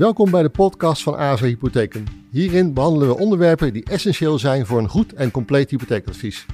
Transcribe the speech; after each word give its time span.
Welkom 0.00 0.30
bij 0.30 0.42
de 0.42 0.48
podcast 0.48 1.02
van 1.02 1.16
ASA 1.16 1.44
Hypotheken. 1.44 2.06
Hierin 2.30 2.74
behandelen 2.74 3.08
we 3.08 3.18
onderwerpen 3.18 3.72
die 3.72 3.84
essentieel 3.84 4.38
zijn 4.38 4.66
voor 4.66 4.78
een 4.78 4.88
goed 4.88 5.12
en 5.12 5.30
compleet 5.30 5.70
hypotheekadvies. 5.70 6.46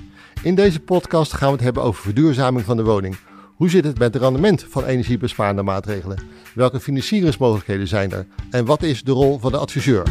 In 0.42 0.54
deze 0.54 0.80
podcast 0.80 1.32
gaan 1.32 1.48
we 1.48 1.54
het 1.54 1.64
hebben 1.64 1.82
over 1.82 2.03
verduurzaming 2.03 2.64
van 2.64 2.77
de 2.77 2.85
woning. 2.85 3.17
Hoe 3.54 3.71
zit 3.71 3.85
het 3.85 3.98
met 3.98 4.14
het 4.14 4.22
rendement 4.22 4.67
van 4.69 4.85
energiebesparende 4.85 5.62
maatregelen? 5.62 6.19
Welke 6.54 6.80
financieringsmogelijkheden 6.80 7.88
zijn 7.88 8.12
er? 8.12 8.26
En 8.51 8.64
wat 8.64 8.82
is 8.82 9.03
de 9.03 9.12
rol 9.12 9.38
van 9.38 9.53
de 9.53 9.58
adviseur? 9.58 10.03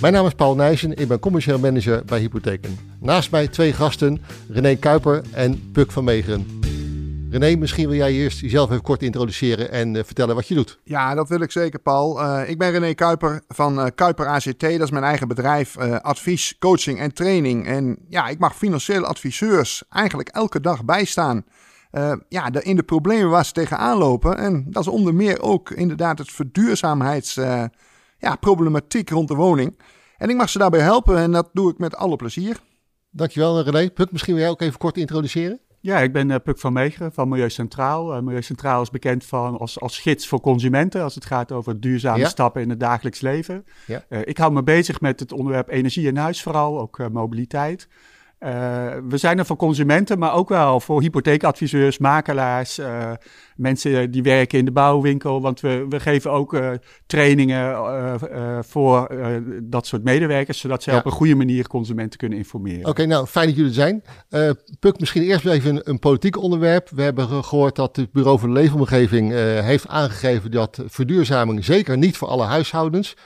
Mijn 0.00 0.12
naam 0.12 0.26
is 0.26 0.34
Paul 0.34 0.54
Nijssen, 0.54 0.96
ik 0.96 1.08
ben 1.08 1.18
commercieel 1.18 1.58
manager 1.58 2.04
bij 2.04 2.20
Hypotheken. 2.20 2.78
Naast 3.00 3.30
mij 3.30 3.48
twee 3.48 3.72
gasten, 3.72 4.22
René 4.48 4.74
Kuiper 4.74 5.22
en 5.32 5.70
Puk 5.72 5.92
van 5.92 6.04
Meegeren. 6.04 6.63
René, 7.34 7.56
misschien 7.56 7.88
wil 7.88 7.96
jij 7.96 8.12
eerst 8.12 8.40
jezelf 8.40 8.70
even 8.70 8.82
kort 8.82 9.02
introduceren 9.02 9.70
en 9.70 9.94
uh, 9.94 10.02
vertellen 10.04 10.34
wat 10.34 10.48
je 10.48 10.54
doet. 10.54 10.80
Ja, 10.84 11.14
dat 11.14 11.28
wil 11.28 11.40
ik 11.40 11.50
zeker, 11.50 11.78
Paul. 11.78 12.20
Uh, 12.20 12.48
ik 12.48 12.58
ben 12.58 12.70
René 12.70 12.94
Kuiper 12.94 13.42
van 13.48 13.78
uh, 13.78 13.86
Kuiper 13.94 14.26
ACT. 14.26 14.60
Dat 14.60 14.80
is 14.80 14.90
mijn 14.90 15.04
eigen 15.04 15.28
bedrijf, 15.28 15.78
advies, 15.78 16.58
coaching 16.58 16.98
en 16.98 17.14
training. 17.14 17.66
En 17.66 17.98
ja, 18.08 18.28
ik 18.28 18.38
mag 18.38 18.56
financiële 18.56 19.06
adviseurs 19.06 19.82
eigenlijk 19.90 20.28
elke 20.28 20.60
dag 20.60 20.84
bijstaan. 20.84 21.44
ja, 22.28 22.50
de, 22.50 22.62
in 22.62 22.76
de 22.76 22.82
problemen 22.82 23.30
waar 23.30 23.44
ze 23.44 23.52
tegenaan 23.52 23.98
lopen. 23.98 24.36
En 24.36 24.66
dat 24.70 24.82
is 24.82 24.88
onder 24.88 25.14
meer 25.14 25.42
ook 25.42 25.70
inderdaad 25.70 26.18
het 26.18 26.30
verduurzaamheidsproblematiek 26.30 29.08
ja, 29.08 29.14
rond 29.14 29.28
de 29.28 29.34
woning. 29.34 29.78
En 30.16 30.30
ik 30.30 30.36
mag 30.36 30.50
ze 30.50 30.58
daarbij 30.58 30.80
helpen 30.80 31.18
en 31.18 31.32
dat 31.32 31.50
doe 31.52 31.70
ik 31.70 31.78
met 31.78 31.96
alle 31.96 32.16
plezier. 32.16 32.56
Dankjewel 33.10 33.62
René. 33.62 33.90
Puk, 33.90 34.12
misschien 34.12 34.34
wil 34.34 34.42
jij 34.42 34.52
ook 34.52 34.60
even 34.60 34.78
kort 34.78 34.96
introduceren? 34.96 35.60
Ja, 35.84 35.98
ik 35.98 36.12
ben 36.12 36.30
uh, 36.30 36.36
Puk 36.44 36.58
van 36.58 36.72
Meegeren 36.72 37.12
van 37.12 37.28
Milieu 37.28 37.50
Centraal. 37.50 38.16
Uh, 38.16 38.22
Milieu 38.22 38.42
Centraal 38.42 38.82
is 38.82 38.90
bekend 38.90 39.24
van 39.24 39.58
als, 39.58 39.80
als 39.80 39.98
gids 39.98 40.26
voor 40.26 40.40
consumenten 40.40 41.02
als 41.02 41.14
het 41.14 41.24
gaat 41.24 41.52
over 41.52 41.80
duurzame 41.80 42.26
stappen 42.26 42.62
in 42.62 42.70
het 42.70 42.80
dagelijks 42.80 43.20
leven. 43.20 43.64
Ja. 43.86 44.04
Uh, 44.08 44.18
ik 44.24 44.38
hou 44.38 44.52
me 44.52 44.62
bezig 44.62 45.00
met 45.00 45.20
het 45.20 45.32
onderwerp 45.32 45.68
energie 45.68 46.06
in 46.06 46.16
huis 46.16 46.42
vooral, 46.42 46.80
ook 46.80 47.08
mobiliteit. 47.10 47.88
We 49.08 49.16
zijn 49.16 49.38
er 49.38 49.46
voor 49.46 49.56
consumenten, 49.56 50.18
maar 50.18 50.34
ook 50.34 50.48
wel 50.48 50.80
voor 50.80 51.00
hypotheekadviseurs, 51.00 51.98
makelaars, 51.98 52.80
mensen 53.56 54.10
die 54.10 54.22
werken 54.22 54.58
in 54.58 54.64
de 54.64 54.72
bouwwinkel. 54.72 55.40
Want 55.40 55.60
we, 55.60 55.86
we 55.88 56.00
geven 56.00 56.30
ook 56.30 56.54
uh, 56.54 56.70
trainingen 57.06 57.76
voor 58.64 59.08
dat 59.62 59.86
soort 59.86 60.04
medewerkers, 60.04 60.58
zodat 60.58 60.82
ze 60.82 60.90
ja. 60.90 60.96
op 60.96 61.06
een 61.06 61.12
goede 61.12 61.34
manier 61.34 61.68
consumenten 61.68 62.18
kunnen 62.18 62.38
informeren. 62.38 62.80
Oké, 62.80 62.88
okay, 62.88 63.06
nou 63.06 63.26
fijn 63.26 63.46
dat 63.46 63.56
jullie 63.56 63.70
er 63.70 63.76
zijn. 63.76 64.02
Puk, 64.80 65.00
misschien 65.00 65.22
eerst 65.22 65.46
even 65.46 65.70
een, 65.70 65.80
een, 65.84 65.98
politiek 65.98 66.42
onderwerp. 66.42 66.90
We 66.90 67.02
hebben 67.02 67.44
gehoord 67.44 67.76
dat 67.76 67.96
het 67.96 68.12
Bureau 68.12 68.38
voor 68.38 68.48
de 68.48 68.54
Leefomgeving 68.54 69.30
heeft 69.60 69.88
aangegeven 69.88 70.50
dat 70.50 70.82
verduurzaming 70.86 71.64
zeker 71.64 71.98
niet 71.98 72.16
voor 72.16 72.28
alle 72.28 72.44
huishoudens 72.44 73.16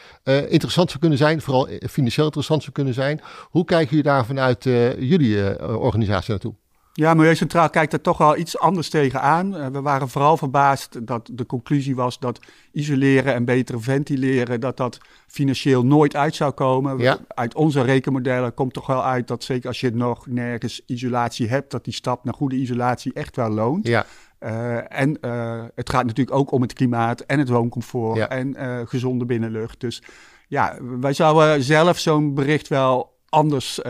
interessant 0.48 0.88
zou 0.88 1.00
kunnen 1.00 1.18
zijn, 1.18 1.40
vooral 1.40 1.68
financieel 1.90 2.26
interessant 2.26 2.62
zou 2.62 2.72
kunnen 2.74 2.94
zijn. 2.94 3.20
Hoe 3.50 3.64
kijken 3.64 3.88
jullie 3.88 4.04
daar 4.04 4.26
vanuit 4.26 4.64
jullie 4.98 5.58
organisatie 5.78 6.30
naartoe? 6.30 6.54
Ja, 6.98 7.14
Milieu 7.14 7.34
Centraal 7.34 7.70
kijkt 7.70 7.92
er 7.92 8.00
toch 8.00 8.18
wel 8.18 8.36
iets 8.36 8.58
anders 8.58 8.88
tegenaan. 8.88 9.56
Uh, 9.56 9.66
we 9.66 9.80
waren 9.80 10.08
vooral 10.08 10.36
verbaasd 10.36 11.06
dat 11.06 11.30
de 11.32 11.46
conclusie 11.46 11.94
was 11.94 12.18
dat 12.18 12.40
isoleren 12.72 13.34
en 13.34 13.44
beter 13.44 13.82
ventileren, 13.82 14.60
dat 14.60 14.76
dat 14.76 14.98
financieel 15.26 15.84
nooit 15.84 16.16
uit 16.16 16.34
zou 16.34 16.52
komen. 16.52 16.98
Ja. 16.98 17.18
Uit 17.28 17.54
onze 17.54 17.82
rekenmodellen 17.82 18.54
komt 18.54 18.72
toch 18.72 18.86
wel 18.86 19.04
uit 19.04 19.28
dat 19.28 19.44
zeker 19.44 19.68
als 19.68 19.80
je 19.80 19.90
nog 19.90 20.26
nergens 20.26 20.80
isolatie 20.86 21.48
hebt, 21.48 21.70
dat 21.70 21.84
die 21.84 21.94
stap 21.94 22.24
naar 22.24 22.34
goede 22.34 22.56
isolatie 22.56 23.12
echt 23.12 23.36
wel 23.36 23.50
loont. 23.50 23.86
Ja. 23.86 24.06
Uh, 24.40 25.00
en 25.00 25.18
uh, 25.20 25.64
het 25.74 25.90
gaat 25.90 26.06
natuurlijk 26.06 26.36
ook 26.36 26.50
om 26.50 26.62
het 26.62 26.72
klimaat 26.72 27.20
en 27.20 27.38
het 27.38 27.48
wooncomfort 27.48 28.16
ja. 28.16 28.28
en 28.28 28.56
gezonde 28.88 29.24
binnenlucht. 29.24 29.80
Dus 29.80 30.02
ja, 30.48 30.76
wij 31.00 31.12
zouden 31.12 31.62
zelf 31.62 31.98
zo'n 31.98 32.34
bericht 32.34 32.68
wel 32.68 33.16
anders 33.28 33.80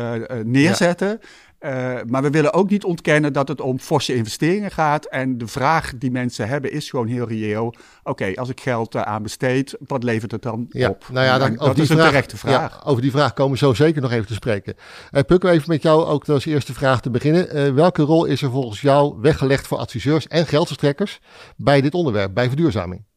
neerzetten. 0.44 1.08
Ja. 1.08 1.18
Uh, 1.60 1.98
maar 2.06 2.22
we 2.22 2.30
willen 2.30 2.52
ook 2.52 2.70
niet 2.70 2.84
ontkennen 2.84 3.32
dat 3.32 3.48
het 3.48 3.60
om 3.60 3.78
forse 3.78 4.14
investeringen 4.14 4.70
gaat. 4.70 5.04
En 5.04 5.38
de 5.38 5.46
vraag 5.46 5.92
die 5.96 6.10
mensen 6.10 6.48
hebben 6.48 6.72
is 6.72 6.90
gewoon 6.90 7.06
heel 7.06 7.28
reëel. 7.28 7.66
Oké, 7.66 7.78
okay, 8.02 8.34
als 8.34 8.48
ik 8.48 8.60
geld 8.60 8.94
uh, 8.94 9.02
aan 9.02 9.22
besteed, 9.22 9.76
wat 9.86 10.02
levert 10.02 10.30
het 10.30 10.42
dan 10.42 10.66
ja, 10.68 10.88
op? 10.88 11.08
Nou 11.12 11.26
ja, 11.26 11.38
dan, 11.38 11.54
dat 11.54 11.74
die 11.74 11.82
is 11.82 11.90
vraag, 11.90 12.04
een 12.04 12.08
terechte 12.08 12.36
vraag. 12.36 12.72
Ja, 12.72 12.90
over 12.90 13.02
die 13.02 13.10
vraag 13.10 13.32
komen 13.32 13.52
we 13.52 13.58
zo 13.58 13.74
zeker 13.74 14.02
nog 14.02 14.12
even 14.12 14.26
te 14.26 14.34
spreken. 14.34 14.74
Uh, 15.12 15.22
Pukko, 15.22 15.48
even 15.48 15.68
met 15.68 15.82
jou 15.82 16.04
ook 16.04 16.28
als 16.28 16.46
eerste 16.46 16.74
vraag 16.74 17.00
te 17.00 17.10
beginnen. 17.10 17.74
welke 17.74 18.02
rol 18.02 18.24
is 18.24 18.42
er 18.42 18.50
volgens 18.50 18.80
jou 18.80 19.20
weggelegd 19.20 19.66
voor 19.66 19.78
adviseurs 19.78 20.26
en 20.26 20.46
geldverstrekkers 20.46 21.20
bij 21.56 21.80
dit 21.80 21.94
onderwerp, 21.94 22.34
bij 22.34 22.46
verduurzaming? 22.46 23.07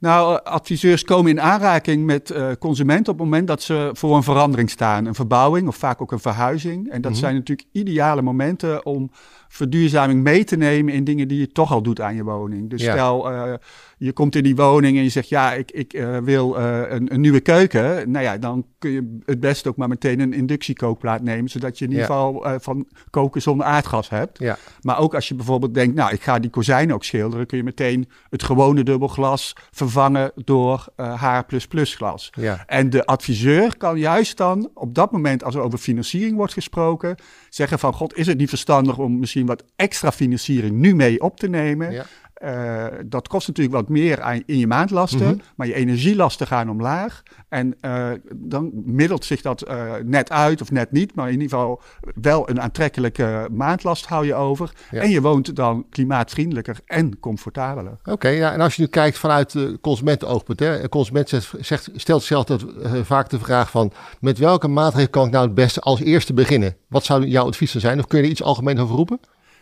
Nou, 0.00 0.40
adviseurs 0.44 1.04
komen 1.04 1.30
in 1.30 1.40
aanraking 1.40 2.04
met 2.04 2.30
uh, 2.30 2.50
consumenten 2.58 3.12
op 3.12 3.18
het 3.18 3.28
moment 3.28 3.46
dat 3.46 3.62
ze 3.62 3.90
voor 3.92 4.16
een 4.16 4.22
verandering 4.22 4.70
staan. 4.70 5.06
Een 5.06 5.14
verbouwing 5.14 5.68
of 5.68 5.76
vaak 5.76 6.02
ook 6.02 6.12
een 6.12 6.18
verhuizing. 6.18 6.76
En 6.76 6.90
dat 6.90 6.96
mm 6.98 7.02
-hmm. 7.02 7.14
zijn 7.14 7.34
natuurlijk 7.34 7.68
ideale 7.72 8.22
momenten 8.22 8.86
om 8.86 9.10
verduurzaming 9.48 10.22
mee 10.22 10.44
te 10.44 10.56
nemen 10.56 10.94
in 10.94 11.04
dingen 11.04 11.28
die 11.28 11.38
je 11.38 11.52
toch 11.52 11.72
al 11.72 11.82
doet 11.82 12.00
aan 12.00 12.14
je 12.14 12.24
woning. 12.24 12.70
Dus 12.70 12.82
ja. 12.82 12.92
stel, 12.92 13.32
uh, 13.32 13.52
je 13.98 14.12
komt 14.12 14.36
in 14.36 14.42
die 14.42 14.56
woning 14.56 14.96
en 14.96 15.02
je 15.02 15.08
zegt, 15.08 15.28
ja, 15.28 15.52
ik, 15.52 15.70
ik 15.70 15.94
uh, 15.94 16.18
wil 16.18 16.58
uh, 16.58 16.80
een, 16.88 17.14
een, 17.14 17.20
nieuwe 17.20 17.40
keuken. 17.40 18.10
Nou 18.10 18.24
ja, 18.24 18.38
dan 18.38 18.66
kun 18.78 18.90
je 18.90 19.18
het 19.24 19.40
best 19.40 19.66
ook 19.66 19.76
maar 19.76 19.88
meteen 19.88 20.20
een 20.20 20.32
inductiekookplaat 20.32 21.22
nemen, 21.22 21.50
zodat 21.50 21.78
je 21.78 21.84
in 21.84 21.90
ieder 21.90 22.06
ja. 22.06 22.14
geval 22.14 22.60
van 22.60 22.86
koken 23.10 23.42
zonder 23.42 23.66
aardgas 23.66 24.08
hebt. 24.08 24.38
Ja. 24.38 24.58
Maar 24.80 24.98
ook 24.98 25.14
als 25.14 25.28
je 25.28 25.34
bijvoorbeeld 25.34 25.74
denkt, 25.74 25.94
nou, 25.94 26.12
ik 26.12 26.22
ga 26.22 26.38
die 26.38 26.50
kozijnen 26.50 26.94
ook 26.94 27.04
schilderen, 27.04 27.46
kun 27.46 27.58
je 27.58 27.64
meteen 27.64 28.08
het 28.30 28.42
gewone 28.42 28.82
dubbelglas 28.82 29.52
vervangen 29.70 30.32
door 30.34 30.86
H++ 30.96 31.42
glas. 31.72 32.30
En 32.66 32.90
de 32.90 33.06
adviseur 33.06 33.76
kan 33.76 33.98
juist 33.98 34.36
dan 34.36 34.70
op 34.74 34.94
dat 34.94 35.12
moment, 35.12 35.44
als 35.44 35.54
er 35.54 35.60
over 35.60 35.78
financiering 35.78 36.36
wordt 36.36 36.52
gesproken, 36.52 37.16
zeggen 37.48 37.78
van, 37.78 37.92
god, 37.92 38.16
is 38.16 38.26
het 38.26 38.38
niet 38.38 38.48
verstandig 38.48 38.98
om 38.98 39.18
misschien 39.18 39.37
wat 39.46 39.64
extra 39.76 40.12
financiering 40.12 40.76
nu 40.76 40.94
mee 40.94 41.20
op 41.20 41.38
te 41.38 41.48
nemen. 41.48 41.92
Ja. 41.92 42.06
Uh, 42.44 42.84
dat 43.04 43.28
kost 43.28 43.48
natuurlijk 43.48 43.76
wat 43.76 43.88
meer 43.88 44.20
aan, 44.22 44.42
in 44.46 44.58
je 44.58 44.66
maandlasten, 44.66 45.20
mm 45.20 45.26
-hmm. 45.26 45.40
maar 45.56 45.66
je 45.66 45.74
energielasten 45.74 46.46
gaan 46.46 46.70
omlaag. 46.70 47.22
En 47.48 47.74
uh, 47.80 48.10
dan 48.34 48.70
middelt 48.84 49.24
zich 49.24 49.40
dat 49.40 49.68
uh, 49.68 49.92
net 50.04 50.30
uit, 50.30 50.60
of 50.60 50.70
net 50.70 50.92
niet, 50.92 51.14
maar 51.14 51.26
in 51.26 51.40
ieder 51.40 51.48
geval 51.48 51.82
wel 52.20 52.50
een 52.50 52.60
aantrekkelijke 52.60 53.48
maandlast 53.52 54.06
hou 54.06 54.26
je 54.26 54.34
over. 54.34 54.72
Ja. 54.90 55.00
En 55.00 55.10
je 55.10 55.20
woont 55.20 55.56
dan 55.56 55.86
klimaatvriendelijker 55.90 56.80
en 56.86 57.18
comfortabeler. 57.18 57.92
Oké, 57.92 58.10
okay, 58.10 58.36
ja, 58.36 58.52
en 58.52 58.60
als 58.60 58.74
je 58.74 58.82
nu 58.82 58.88
kijkt 58.88 59.18
vanuit 59.18 59.52
de 59.52 59.78
consumentenoogpunt, 59.80 60.60
hè, 60.60 60.82
een 60.82 60.88
consument 60.88 61.28
zegt, 61.28 61.54
zegt, 61.60 61.90
stelt 61.94 62.46
dat, 62.46 62.64
vaak 63.02 63.30
de 63.30 63.38
vraag 63.38 63.70
van, 63.70 63.92
met 64.20 64.38
welke 64.38 64.68
maatregel 64.68 65.10
kan 65.10 65.26
ik 65.26 65.32
nou 65.32 65.44
het 65.44 65.54
beste 65.54 65.80
als 65.80 66.00
eerste 66.00 66.34
beginnen? 66.34 66.76
Wat 66.88 67.04
zou 67.04 67.26
jouw 67.26 67.46
advies 67.46 67.74
zijn? 67.74 67.98
Of 67.98 68.06
kun 68.06 68.18
je 68.18 68.24
er 68.24 68.30
iets 68.30 68.42
algemeen 68.42 68.78
over 68.78 68.96
roepen? 68.96 69.20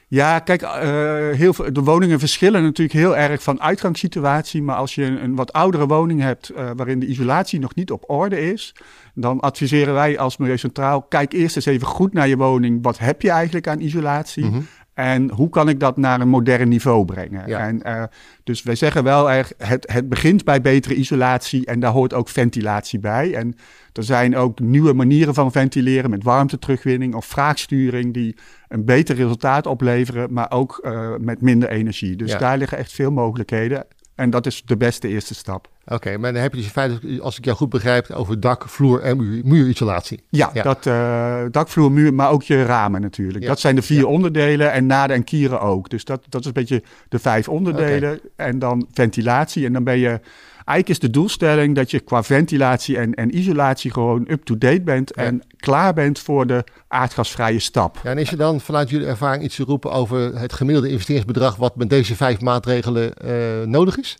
Ja, 0.09 0.39
kijk, 0.39 0.63
uh, 0.63 0.69
heel 1.31 1.53
veel, 1.53 1.73
de 1.73 1.83
woningen 1.83 2.19
verschillen 2.19 2.63
natuurlijk 2.63 2.99
heel 2.99 3.17
erg 3.17 3.43
van 3.43 3.61
uitgangssituatie. 3.61 4.63
Maar 4.63 4.77
als 4.77 4.95
je 4.95 5.05
een, 5.05 5.35
wat 5.35 5.53
oudere 5.53 5.87
woning 5.87 6.21
hebt 6.21 6.53
uh, 6.53 6.71
waarin 6.77 6.99
de 6.99 7.07
isolatie 7.07 7.61
nog 7.61 7.75
niet 7.75 7.91
op 7.91 8.05
orde 8.11 8.53
is, 8.53 8.75
dan 9.15 9.41
adviseren 9.41 9.95
wij 9.95 10.19
als 10.19 10.37
Milieu 10.37 10.59
Centraal, 10.59 11.03
kijk 11.03 11.33
eerst 11.33 11.57
eens 11.57 11.67
even 11.67 11.87
goed 11.87 12.13
naar 12.13 12.29
je 12.29 12.37
woning. 12.37 12.79
Wat 12.83 12.99
heb 12.99 13.23
je 13.23 13.31
eigenlijk 13.31 13.69
aan 13.69 13.81
isolatie? 13.81 14.45
-hmm. 14.45 14.67
En 14.97 15.31
hoe 15.31 15.49
kan 15.49 15.69
ik 15.69 15.81
dat 15.81 15.97
naar 15.97 16.21
een 16.21 16.29
modern 16.29 16.69
niveau 16.69 17.05
brengen? 17.05 17.49
Ja. 17.49 17.59
En, 17.59 17.81
uh, 17.87 18.03
dus 18.45 18.63
wij 18.63 18.75
zeggen 18.75 19.05
wel 19.05 19.31
erg, 19.31 19.53
het, 19.59 19.93
het 19.93 20.09
begint 20.09 20.45
bij 20.45 20.61
betere 20.61 20.95
isolatie 20.95 21.67
en 21.67 21.81
daar 21.81 21.93
hoort 21.93 22.15
ook 22.15 22.29
ventilatie 22.29 22.99
bij. 22.99 23.35
En 23.35 23.55
er 23.93 24.03
zijn 24.03 24.37
ook 24.37 24.61
nieuwe 24.61 24.93
manieren 24.93 25.35
van 25.35 25.53
ventileren 25.53 26.11
met 26.11 26.23
warmteterugwinning 26.23 27.15
of 27.15 27.27
vraagsturing 27.27 28.15
die 28.15 28.37
een 28.69 28.85
beter 28.85 29.17
resultaat 29.17 29.67
opleveren, 29.67 30.33
maar 30.33 30.51
ook 30.51 30.81
uh, 30.83 31.15
met 31.21 31.41
minder 31.41 31.69
energie. 31.69 32.17
Dus 32.17 32.31
ja. 32.31 32.39
daar 32.39 32.59
liggen 32.59 32.79
echt 32.79 32.93
veel 32.93 33.11
mogelijkheden. 33.11 33.87
En 34.15 34.31
dat 34.31 34.47
is 34.47 34.63
de 34.65 34.77
beste 34.77 35.09
eerste 35.09 35.35
stap. 35.35 35.69
Oké, 35.89 35.95
okay, 35.95 36.17
maar 36.17 36.33
dan 36.33 36.43
heb 36.43 36.51
je 36.51 36.57
dus 36.57 36.67
in 36.67 36.73
feite, 36.73 37.23
als 37.23 37.39
ik 37.39 37.45
jou 37.45 37.57
goed 37.57 37.69
begrijp, 37.69 38.11
over 38.11 38.41
dak, 38.41 38.69
vloer 38.69 39.01
en 39.01 39.17
muur, 39.17 39.43
muurisolatie. 39.45 40.23
Ja, 40.29 40.51
ja. 40.55 40.63
Dat, 40.63 40.87
uh, 40.87 41.45
dak, 41.51 41.69
vloer, 41.69 41.93
muur, 41.93 42.15
maar 42.15 42.31
ook 42.31 42.43
je 42.43 42.65
ramen 42.65 43.01
natuurlijk. 43.01 43.43
Ja. 43.43 43.49
Dat 43.49 43.61
zijn 43.61 43.75
de 43.75 43.83
vier 43.83 44.01
ja. 44.01 44.07
onderdelen 44.07 44.73
en 44.73 44.87
naden 44.87 45.17
en 45.17 45.25
kieren 45.25 45.61
ook. 45.61 45.89
Dus 45.89 46.05
dat, 46.05 46.23
dat 46.29 46.41
is 46.41 46.47
een 46.47 46.53
beetje 46.53 46.83
de 47.09 47.19
vijf 47.19 47.49
onderdelen. 47.49 48.13
Okay. 48.13 48.47
En 48.49 48.59
dan 48.59 48.87
ventilatie. 48.93 49.67
En 49.67 49.73
dan 49.73 49.85
ben 49.85 49.99
je... 49.99 50.21
Eigenlijk 50.57 50.89
is 50.89 51.09
de 51.09 51.19
doelstelling 51.19 51.75
dat 51.75 51.91
je 51.91 52.01
qua 52.01 52.23
ventilatie 52.23 52.99
en, 52.99 53.15
en 53.15 53.37
isolatie 53.37 53.93
gewoon 53.93 54.25
up-to-date 54.29 54.83
bent 54.83 55.13
en 55.13 55.43
klaar 55.57 55.95
bent 55.95 56.19
voor 56.19 56.47
de 56.47 56.65
aardgasvrije 56.89 57.59
stap. 57.59 58.01
Ja, 58.03 58.11
en 58.11 58.19
is 58.19 58.31
er 58.31 58.37
dan 58.37 58.61
vanuit 58.61 58.91
jullie 58.91 59.07
ervaring 59.07 59.45
iets 59.45 59.57
te 59.57 59.65
roepen 59.65 59.93
over 59.93 60.39
het 60.39 60.53
gemiddelde 60.53 60.89
investeringsbedrag 60.89 61.57
wat 61.57 61.77
met 61.77 61.91
deze 61.91 62.17
vijf 62.17 62.41
maatregelen 62.41 63.13
uh, 63.25 63.67
nodig 63.67 63.99
is? 63.99 64.17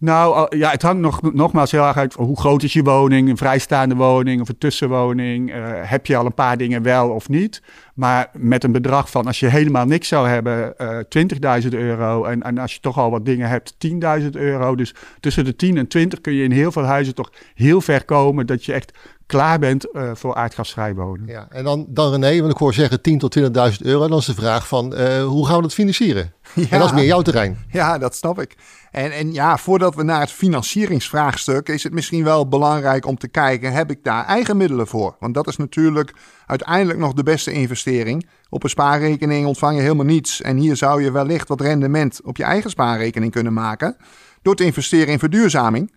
Nou, 0.00 0.56
ja, 0.56 0.70
het 0.70 0.82
hangt 0.82 1.00
nog, 1.00 1.32
nogmaals 1.32 1.70
heel 1.70 1.86
erg 1.86 1.96
uit 1.96 2.14
hoe 2.14 2.40
groot 2.40 2.62
is 2.62 2.72
je 2.72 2.82
woning, 2.82 3.28
een 3.28 3.36
vrijstaande 3.36 3.94
woning 3.94 4.40
of 4.40 4.48
een 4.48 4.58
tussenwoning. 4.58 5.54
Uh, 5.54 5.70
heb 5.72 6.06
je 6.06 6.16
al 6.16 6.26
een 6.26 6.34
paar 6.34 6.56
dingen 6.56 6.82
wel 6.82 7.10
of 7.10 7.28
niet? 7.28 7.62
Maar 7.94 8.30
met 8.32 8.64
een 8.64 8.72
bedrag 8.72 9.10
van, 9.10 9.26
als 9.26 9.40
je 9.40 9.46
helemaal 9.46 9.86
niks 9.86 10.08
zou 10.08 10.28
hebben, 10.28 10.74
uh, 10.80 11.62
20.000 11.62 11.68
euro. 11.68 12.24
En, 12.24 12.42
en 12.42 12.58
als 12.58 12.74
je 12.74 12.80
toch 12.80 12.98
al 12.98 13.10
wat 13.10 13.24
dingen 13.24 13.48
hebt, 13.48 13.74
10.000 14.22 14.30
euro. 14.30 14.74
Dus 14.74 14.94
tussen 15.20 15.44
de 15.44 15.56
10 15.56 15.76
en 15.76 15.88
20 15.88 16.20
kun 16.20 16.32
je 16.32 16.44
in 16.44 16.52
heel 16.52 16.72
veel 16.72 16.84
huizen 16.84 17.14
toch 17.14 17.32
heel 17.54 17.80
ver 17.80 18.04
komen 18.04 18.46
dat 18.46 18.64
je 18.64 18.72
echt 18.72 18.92
klaar 19.30 19.58
bent 19.58 19.86
uh, 19.92 20.10
voor 20.14 20.34
aardgasvrij 20.34 20.94
wonen. 20.94 21.26
Ja, 21.26 21.46
en 21.50 21.64
dan, 21.64 21.86
dan 21.88 22.10
René, 22.10 22.40
want 22.40 22.52
ik 22.52 22.58
hoor 22.58 22.74
zeggen 22.74 23.02
10 23.02 23.18
tot 23.18 23.38
20.000 23.38 23.44
euro. 23.78 24.08
Dan 24.08 24.18
is 24.18 24.24
de 24.24 24.34
vraag 24.34 24.68
van, 24.68 24.94
uh, 24.94 25.24
hoe 25.24 25.46
gaan 25.46 25.56
we 25.56 25.62
dat 25.62 25.74
financieren? 25.74 26.32
Ja. 26.54 26.66
En 26.70 26.78
dat 26.78 26.88
is 26.88 26.94
meer 26.94 27.04
jouw 27.04 27.22
terrein. 27.22 27.58
Ja, 27.70 27.98
dat 27.98 28.14
snap 28.14 28.40
ik. 28.40 28.56
En, 28.90 29.12
en 29.12 29.32
ja, 29.32 29.56
voordat 29.56 29.94
we 29.94 30.02
naar 30.02 30.20
het 30.20 30.30
financieringsvraagstuk, 30.30 31.68
is 31.68 31.82
het 31.82 31.92
misschien 31.92 32.24
wel 32.24 32.48
belangrijk 32.48 33.06
om 33.06 33.18
te 33.18 33.28
kijken, 33.28 33.72
heb 33.72 33.90
ik 33.90 34.04
daar 34.04 34.24
eigen 34.24 34.56
middelen 34.56 34.86
voor? 34.86 35.16
Want 35.20 35.34
dat 35.34 35.46
is 35.46 35.56
natuurlijk 35.56 36.14
uiteindelijk 36.46 36.98
nog 36.98 37.12
de 37.12 37.22
beste 37.22 37.52
investering. 37.52 38.28
Op 38.48 38.62
een 38.62 38.70
spaarrekening 38.70 39.46
ontvang 39.46 39.76
je 39.76 39.82
helemaal 39.82 40.04
niets. 40.04 40.42
En 40.42 40.56
hier 40.56 40.76
zou 40.76 41.02
je 41.02 41.10
wellicht 41.10 41.48
wat 41.48 41.60
rendement 41.60 42.20
op 42.24 42.36
je 42.36 42.44
eigen 42.44 42.70
spaarrekening 42.70 43.32
kunnen 43.32 43.52
maken. 43.52 43.96
Door 44.42 44.56
te 44.56 44.64
investeren 44.64 45.08
in 45.08 45.18
verduurzaming. 45.18 45.90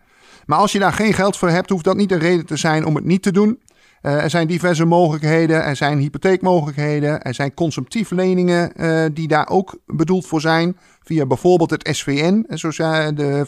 Maar 0.46 0.58
als 0.58 0.72
je 0.72 0.80
daar 0.80 0.94
geen 0.94 1.14
geld 1.14 1.38
voor 1.38 1.50
hebt, 1.50 1.70
hoeft 1.70 1.84
dat 1.84 1.96
niet 1.96 2.12
een 2.12 2.20
reden 2.20 2.46
te 2.46 2.58
zijn 2.58 2.86
om 2.86 2.96
het 2.96 3.06
niet 3.06 3.24
te 3.24 3.32
doen. 3.32 3.60
Uh, 4.04 4.24
er 4.24 4.30
zijn 4.30 4.48
diverse 4.48 4.86
mogelijkheden. 4.86 5.64
Er 5.64 5.76
zijn 5.76 5.98
hypotheekmogelijkheden. 5.98 7.22
Er 7.22 7.34
zijn 7.34 7.54
consumptief 7.54 8.12
leningen 8.12 8.72
uh, 8.76 9.06
die 9.14 9.28
daar 9.28 9.50
ook 9.50 9.80
bedoeld 9.86 10.26
voor 10.26 10.42
zijn. 10.42 10.78
Via 11.04 11.26
bijvoorbeeld 11.26 11.70
het 11.70 11.90
SVN. 11.92 12.46
Zo 12.50 12.70
de, 12.70 13.46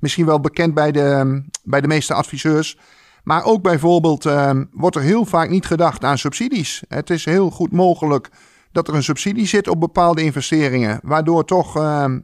misschien 0.00 0.26
wel 0.26 0.40
bekend 0.40 0.74
bij 0.74 0.92
de, 0.92 1.42
bij 1.62 1.80
de 1.80 1.88
meeste 1.88 2.14
adviseurs. 2.14 2.78
Maar 3.22 3.44
ook 3.44 3.62
bijvoorbeeld 3.62 4.26
uh, 4.26 4.50
wordt 4.72 4.96
er 4.96 5.02
heel 5.02 5.24
vaak 5.24 5.50
niet 5.50 5.66
gedacht 5.66 6.04
aan 6.04 6.18
subsidies. 6.18 6.82
Het 6.88 7.10
is 7.10 7.24
heel 7.24 7.50
goed 7.50 7.72
mogelijk 7.72 8.30
dat 8.72 8.88
er 8.88 8.94
een 8.94 9.02
subsidie 9.02 9.46
zit 9.46 9.68
op 9.68 9.80
bepaalde 9.80 10.22
investeringen. 10.22 11.00
Waardoor 11.02 11.44
toch 11.44 11.74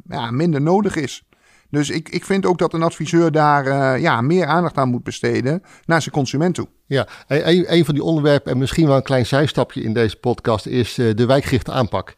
ja, 0.09 0.31
minder 0.31 0.61
nodig 0.61 0.97
is. 0.97 1.23
Dus 1.71 1.91
ik, 1.91 2.09
ik 2.09 2.25
vind 2.25 2.47
ook 2.47 2.59
dat 2.59 2.73
een 2.73 2.83
adviseur 2.83 3.33
daar 3.33 3.67
uh, 3.67 4.03
ja, 4.03 4.21
meer 4.21 4.47
aandacht 4.47 4.77
aan 4.77 4.89
moet 4.89 5.03
besteden 5.03 5.63
naar 5.85 6.03
zijn 6.03 6.15
consument 6.15 6.55
toe. 6.55 6.69
Ja, 6.87 7.07
een, 7.27 7.73
een 7.73 7.85
van 7.85 7.95
die 7.95 8.05
onderwerpen 8.05 8.53
en 8.53 8.59
misschien 8.59 8.87
wel 8.87 8.97
een 8.97 9.03
klein 9.03 9.27
zijstapje 9.27 9.83
in 9.83 9.93
deze 9.93 10.17
podcast 10.17 10.67
is 10.67 10.99
uh, 10.99 11.15
de 11.15 11.27
wijkgerichte 11.27 11.73
aanpak. 11.73 12.15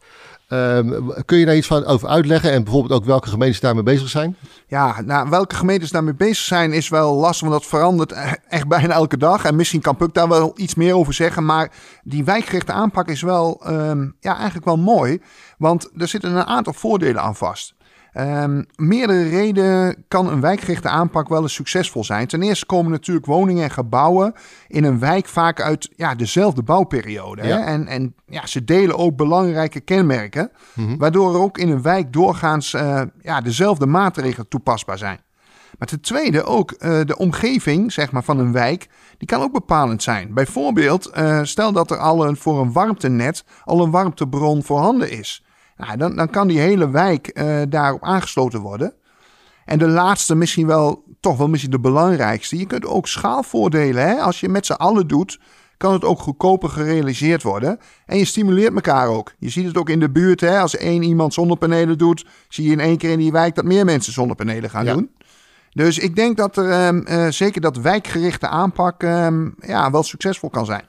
Um, 0.49 1.13
kun 1.25 1.37
je 1.37 1.45
daar 1.45 1.55
iets 1.55 1.67
van 1.67 1.85
over 1.85 2.07
uitleggen 2.07 2.51
en 2.51 2.63
bijvoorbeeld 2.63 2.99
ook 3.01 3.05
welke 3.05 3.29
gemeentes 3.29 3.59
daarmee 3.59 3.83
bezig 3.83 4.09
zijn? 4.09 4.37
Ja, 4.67 5.01
nou, 5.01 5.29
welke 5.29 5.55
gemeentes 5.55 5.91
daarmee 5.91 6.13
bezig 6.13 6.45
zijn 6.45 6.73
is 6.73 6.89
wel 6.89 7.15
lastig, 7.15 7.47
want 7.47 7.61
dat 7.61 7.69
verandert 7.69 8.11
e-, 8.11 8.35
echt 8.47 8.67
bijna 8.67 8.93
elke 8.93 9.17
dag. 9.17 9.45
En 9.45 9.55
misschien 9.55 9.81
kan 9.81 9.95
Puk 9.95 10.13
daar 10.13 10.27
wel 10.27 10.53
iets 10.55 10.75
meer 10.75 10.95
over 10.95 11.13
zeggen, 11.13 11.45
maar 11.45 11.71
die 12.03 12.23
wijkgerichte 12.23 12.71
aanpak 12.71 13.07
is 13.07 13.21
wel 13.21 13.61
um, 13.67 14.15
ja, 14.19 14.35
eigenlijk 14.35 14.65
wel 14.65 14.77
mooi, 14.77 15.21
want 15.57 15.89
er 15.97 16.07
zitten 16.07 16.35
een 16.35 16.45
aantal 16.45 16.73
voordelen 16.73 17.21
aan 17.21 17.35
vast. 17.35 17.75
Um, 18.17 18.65
meerdere 18.75 19.29
redenen 19.29 20.03
kan 20.07 20.27
een 20.27 20.41
wijkgerichte 20.41 20.89
aanpak 20.89 21.29
wel 21.29 21.41
eens 21.41 21.53
succesvol 21.53 22.03
zijn. 22.03 22.27
Ten 22.27 22.41
eerste 22.41 22.65
komen 22.65 22.91
natuurlijk 22.91 23.25
woningen 23.25 23.63
en 23.63 23.71
gebouwen 23.71 24.33
in 24.67 24.83
een 24.83 24.99
wijk 24.99 25.27
vaak 25.27 25.61
uit 25.61 25.89
ja, 25.95 26.15
dezelfde 26.15 26.63
bouwperiode. 26.63 27.47
Ja. 27.47 27.57
Hè? 27.57 27.63
En, 27.63 27.87
en 27.87 28.15
ja, 28.25 28.45
ze 28.45 28.63
delen 28.63 28.97
ook 28.97 29.15
belangrijke 29.15 29.79
kenmerken, 29.79 30.51
mm-hmm. 30.73 30.97
waardoor 30.97 31.33
er 31.33 31.41
ook 31.41 31.57
in 31.57 31.69
een 31.69 31.81
wijk 31.81 32.13
doorgaans 32.13 32.73
uh, 32.73 33.01
ja, 33.21 33.41
dezelfde 33.41 33.85
maatregelen 33.85 34.47
toepasbaar 34.47 34.97
zijn. 34.97 35.19
Maar 35.77 35.87
ten 35.87 36.01
tweede 36.01 36.43
ook 36.43 36.71
uh, 36.71 36.99
de 37.05 37.17
omgeving 37.17 37.91
zeg 37.91 38.11
maar, 38.11 38.23
van 38.23 38.39
een 38.39 38.51
wijk, 38.51 38.89
die 39.17 39.27
kan 39.27 39.41
ook 39.41 39.51
bepalend 39.51 40.03
zijn. 40.03 40.33
Bijvoorbeeld, 40.33 41.11
uh, 41.17 41.39
stel 41.43 41.71
dat 41.71 41.91
er 41.91 41.97
al 41.97 42.27
een, 42.27 42.37
voor 42.37 42.61
een 42.61 42.71
warmtenet 42.71 43.43
al 43.63 43.83
een 43.83 43.91
warmtebron 43.91 44.63
voorhanden 44.63 45.11
is. 45.11 45.43
Nou, 45.77 45.97
dan, 45.97 46.15
dan 46.15 46.29
kan 46.29 46.47
die 46.47 46.59
hele 46.59 46.89
wijk 46.89 47.31
uh, 47.33 47.61
daarop 47.69 48.03
aangesloten 48.03 48.59
worden. 48.59 48.93
En 49.65 49.79
de 49.79 49.87
laatste, 49.87 50.35
misschien 50.35 50.67
wel 50.67 51.03
toch 51.19 51.37
wel 51.37 51.47
misschien 51.47 51.71
de 51.71 51.79
belangrijkste. 51.79 52.57
Je 52.57 52.65
kunt 52.65 52.85
ook 52.85 53.07
schaalvoordelen. 53.07 54.07
Hè? 54.07 54.15
Als 54.15 54.39
je 54.39 54.49
met 54.49 54.65
z'n 54.65 54.71
allen 54.71 55.07
doet, 55.07 55.39
kan 55.77 55.93
het 55.93 56.03
ook 56.03 56.19
goedkoper 56.19 56.69
gerealiseerd 56.69 57.43
worden. 57.43 57.79
En 58.05 58.17
je 58.17 58.25
stimuleert 58.25 58.73
elkaar 58.73 59.07
ook. 59.07 59.33
Je 59.39 59.49
ziet 59.49 59.65
het 59.65 59.77
ook 59.77 59.89
in 59.89 59.99
de 59.99 60.09
buurt. 60.09 60.41
Hè? 60.41 60.59
Als 60.59 60.77
één 60.77 61.03
iemand 61.03 61.33
zonnepanelen 61.33 61.97
doet, 61.97 62.25
zie 62.49 62.65
je 62.65 62.71
in 62.71 62.79
één 62.79 62.97
keer 62.97 63.11
in 63.11 63.19
die 63.19 63.31
wijk 63.31 63.55
dat 63.55 63.65
meer 63.65 63.85
mensen 63.85 64.13
zonnepanelen 64.13 64.69
gaan 64.69 64.85
ja. 64.85 64.93
doen. 64.93 65.09
Dus 65.73 65.97
ik 65.97 66.15
denk 66.15 66.37
dat 66.37 66.57
er 66.57 66.87
um, 66.87 67.05
uh, 67.07 67.27
zeker 67.29 67.61
dat 67.61 67.77
wijkgerichte 67.77 68.47
aanpak 68.47 69.03
um, 69.03 69.55
ja, 69.59 69.91
wel 69.91 70.03
succesvol 70.03 70.49
kan 70.49 70.65
zijn. 70.65 70.83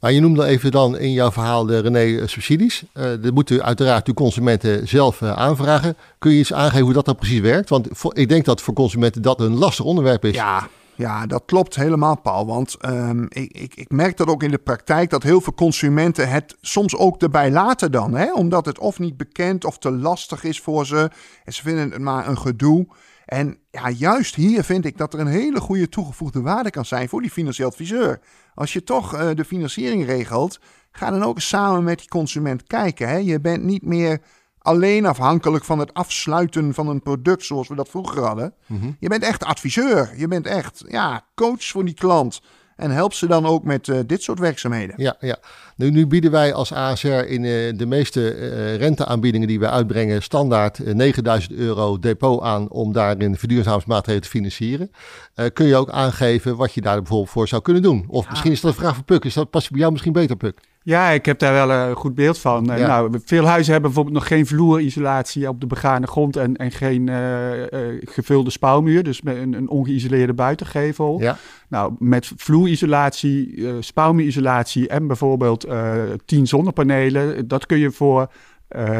Maar 0.00 0.12
je 0.12 0.20
noemde 0.20 0.44
even 0.44 0.70
dan 0.70 0.98
in 0.98 1.12
jouw 1.12 1.32
verhaal 1.32 1.66
de 1.66 1.78
René 1.78 2.26
subsidies. 2.26 2.84
Uh, 2.94 3.04
dat 3.22 3.34
moeten 3.34 3.62
uiteraard 3.62 4.06
de 4.06 4.14
consumenten 4.14 4.88
zelf 4.88 5.20
uh, 5.20 5.32
aanvragen. 5.32 5.96
Kun 6.18 6.32
je 6.32 6.38
iets 6.38 6.52
aangeven 6.52 6.84
hoe 6.84 6.92
dat 6.92 7.04
dan 7.04 7.16
precies 7.16 7.40
werkt? 7.40 7.68
Want 7.68 7.88
voor, 7.90 8.16
ik 8.16 8.28
denk 8.28 8.44
dat 8.44 8.60
voor 8.60 8.74
consumenten 8.74 9.22
dat 9.22 9.40
een 9.40 9.56
lastig 9.56 9.84
onderwerp 9.84 10.24
is. 10.24 10.34
Ja, 10.34 10.68
ja, 10.98 11.26
dat 11.26 11.42
klopt 11.46 11.74
helemaal, 11.74 12.20
Paul. 12.20 12.46
Want 12.46 12.76
um, 12.84 13.26
ik, 13.28 13.52
ik, 13.52 13.74
ik, 13.74 13.90
merk 13.90 14.16
dat 14.16 14.28
ook 14.28 14.42
in 14.42 14.50
de 14.50 14.58
praktijk 14.58 15.10
dat 15.10 15.22
heel 15.22 15.40
veel 15.40 15.54
consumenten 15.54 16.28
het 16.30 16.56
soms 16.60 16.96
ook 16.96 17.22
erbij 17.22 17.50
laten 17.50 17.92
dan. 17.92 18.14
Hè? 18.14 18.32
Omdat 18.32 18.66
het 18.66 18.78
of 18.78 18.98
niet 18.98 19.16
bekend 19.16 19.64
of 19.64 19.78
te 19.78 19.90
lastig 19.90 20.44
is 20.44 20.60
voor 20.60 20.86
ze. 20.86 21.10
En 21.44 21.52
ze 21.52 21.62
vinden 21.62 21.90
het 21.90 22.00
maar 22.00 22.28
een 22.28 22.38
gedoe. 22.38 22.86
En 23.24 23.58
ja, 23.70 23.90
juist 23.90 24.34
hier 24.34 24.64
vind 24.64 24.84
ik 24.84 24.98
dat 24.98 25.14
er 25.14 25.20
een 25.20 25.26
hele 25.26 25.60
goede 25.60 25.88
toegevoegde 25.88 26.40
waarde 26.40 26.70
kan 26.70 26.84
zijn 26.84 27.08
voor 27.08 27.20
die 27.20 27.30
financieel 27.30 27.68
adviseur. 27.68 28.20
Als 28.54 28.72
je 28.72 28.82
toch 28.84 29.14
uh, 29.14 29.28
de 29.34 29.44
financiering 29.44 30.06
regelt, 30.06 30.60
ga 30.90 31.10
dan 31.10 31.22
ook 31.22 31.40
samen 31.40 31.84
met 31.84 31.98
die 31.98 32.08
consument 32.08 32.66
kijken. 32.66 33.08
Hè? 33.08 33.16
Je 33.16 33.40
bent 33.40 33.62
niet 33.62 33.82
meer 33.82 34.20
alleen 34.68 35.06
afhankelijk 35.06 35.64
van 35.64 35.78
het 35.78 35.94
afsluiten 35.94 36.74
van 36.74 36.88
een 36.88 37.02
product 37.02 37.44
zoals 37.44 37.68
we 37.68 37.74
dat 37.74 37.88
vroeger 37.88 38.22
hadden. 38.22 38.54
Mm-hmm. 38.66 38.96
Je 39.00 39.08
bent 39.08 39.22
echt 39.22 39.44
adviseur. 39.44 40.12
Je 40.16 40.28
bent 40.28 40.46
echt 40.46 40.84
ja, 40.88 41.24
coach 41.34 41.64
voor 41.64 41.84
die 41.84 41.94
klant. 41.94 42.40
En 42.76 42.90
help 42.90 43.12
ze 43.12 43.26
dan 43.26 43.46
ook 43.46 43.64
met 43.64 43.86
uh, 43.86 43.98
dit 44.06 44.22
soort 44.22 44.38
werkzaamheden. 44.38 44.94
Ja, 44.98 45.16
ja. 45.20 45.36
Nu, 45.76 45.90
nu 45.90 46.06
bieden 46.06 46.30
wij 46.30 46.54
als 46.54 46.72
ASR 46.72 47.06
in 47.06 47.44
uh, 47.44 47.78
de 47.78 47.86
meeste 47.86 48.36
uh, 48.36 48.76
renteaanbiedingen 48.76 49.48
die 49.48 49.58
wij 49.58 49.68
uitbrengen 49.68 50.22
standaard 50.22 50.94
9000 50.94 51.52
euro 51.52 51.98
depot 51.98 52.42
aan 52.42 52.70
om 52.70 52.92
daarin 52.92 53.36
verduurzamingsmaatregelen 53.36 54.22
te 54.22 54.28
financieren. 54.28 54.90
kun 55.52 55.66
je 55.66 55.76
ook 55.76 55.90
aangeven 55.90 56.56
wat 56.56 56.72
je 56.72 56.80
daar 56.80 56.96
bijvoorbeeld 56.96 57.30
voor 57.30 57.48
zou 57.48 57.62
kunnen 57.62 57.82
doen? 57.82 58.04
Of 58.08 58.24
ja. 58.24 58.30
misschien 58.30 58.52
is 58.52 58.60
dat 58.60 58.70
een 58.70 58.80
vraag 58.80 58.94
voor 58.94 59.04
Puk. 59.04 59.24
Is 59.24 59.34
dat 59.34 59.50
past 59.50 59.70
bij 59.70 59.78
jou 59.80 59.92
misschien 59.92 60.12
beter, 60.12 60.36
Puk? 60.36 60.60
Ja, 60.88 61.08
ik 61.08 61.26
heb 61.26 61.38
daar 61.38 61.52
wel 61.52 61.70
een 61.70 61.96
goed 61.96 62.14
beeld 62.14 62.38
van. 62.38 62.64
Ja. 62.64 62.86
Nou, 62.86 63.20
veel 63.24 63.44
huizen 63.44 63.72
hebben 63.72 63.90
bijvoorbeeld 63.90 64.16
nog 64.16 64.26
geen 64.26 64.46
vloerisolatie 64.46 65.48
op 65.48 65.60
de 65.60 65.66
begane 65.66 66.06
grond 66.06 66.36
en, 66.36 66.56
en 66.56 66.70
geen 66.70 67.06
uh, 67.06 67.56
uh, 67.56 67.66
gevulde 68.04 68.50
spouwmuur, 68.50 69.02
dus 69.02 69.22
met 69.22 69.36
een, 69.36 69.52
een 69.52 69.68
ongeïsoleerde 69.68 70.34
buitengevel. 70.34 71.20
Ja. 71.20 71.36
Nou, 71.68 71.94
met 71.98 72.32
vloerisolatie, 72.36 73.56
uh, 73.56 73.72
spouwmuurisolatie 73.80 74.88
en 74.88 75.06
bijvoorbeeld 75.06 75.66
10 76.24 76.46
zonnepanelen, 76.46 77.48
dat 77.48 77.66
kun 77.66 77.78
je 77.78 77.90
voor 77.90 78.30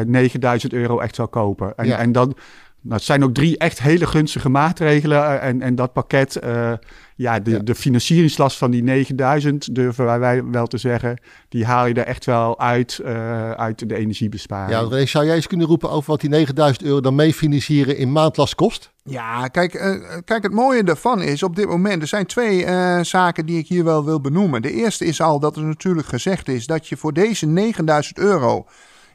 9000 0.05 0.73
euro 0.73 0.99
echt 0.99 1.17
wel 1.17 1.27
kopen. 1.27 1.73
En, 1.75 1.85
ja. 1.85 1.97
en 1.97 2.11
dan 2.11 2.35
nou, 2.81 2.95
het 2.95 3.03
zijn 3.03 3.23
ook 3.23 3.33
drie 3.33 3.57
echt 3.57 3.81
hele 3.81 4.07
gunstige 4.07 4.49
maatregelen. 4.49 5.41
En, 5.41 5.61
en 5.61 5.75
dat 5.75 5.93
pakket, 5.93 6.39
ja, 7.19 7.39
de, 7.39 7.51
ja. 7.51 7.59
de 7.59 7.75
financieringslast 7.75 8.57
van 8.57 8.71
die 8.71 8.83
9000, 8.83 9.75
durven 9.75 10.19
wij 10.19 10.43
wel 10.43 10.67
te 10.67 10.77
zeggen, 10.77 11.21
die 11.49 11.65
haal 11.65 11.85
je 11.85 11.93
er 11.93 12.05
echt 12.05 12.25
wel 12.25 12.59
uit, 12.59 12.99
uh, 13.03 13.51
uit 13.51 13.89
de 13.89 13.95
energiebesparing. 13.95 14.91
Ja, 14.91 15.05
zou 15.05 15.25
jij 15.25 15.35
eens 15.35 15.47
kunnen 15.47 15.67
roepen 15.67 15.89
over 15.89 16.09
wat 16.09 16.21
die 16.21 16.29
9000 16.29 16.85
euro 16.85 17.01
dan 17.01 17.15
mee 17.15 17.33
financieren 17.33 17.97
in 17.97 18.11
maandlast 18.11 18.55
kost? 18.55 18.91
Ja, 19.03 19.47
kijk, 19.47 19.73
uh, 19.73 19.95
kijk, 20.25 20.43
het 20.43 20.53
mooie 20.53 20.83
daarvan 20.83 21.21
is 21.21 21.43
op 21.43 21.55
dit 21.55 21.67
moment, 21.67 22.01
er 22.01 22.07
zijn 22.07 22.25
twee 22.25 22.65
uh, 22.65 22.99
zaken 23.01 23.45
die 23.45 23.57
ik 23.57 23.67
hier 23.67 23.83
wel 23.83 24.05
wil 24.05 24.21
benoemen. 24.21 24.61
De 24.61 24.71
eerste 24.71 25.05
is 25.05 25.21
al 25.21 25.39
dat 25.39 25.55
er 25.55 25.63
natuurlijk 25.63 26.07
gezegd 26.07 26.47
is 26.47 26.65
dat 26.65 26.87
je 26.87 26.97
voor 26.97 27.13
deze 27.13 27.45
9000 27.45 28.17
euro, 28.17 28.65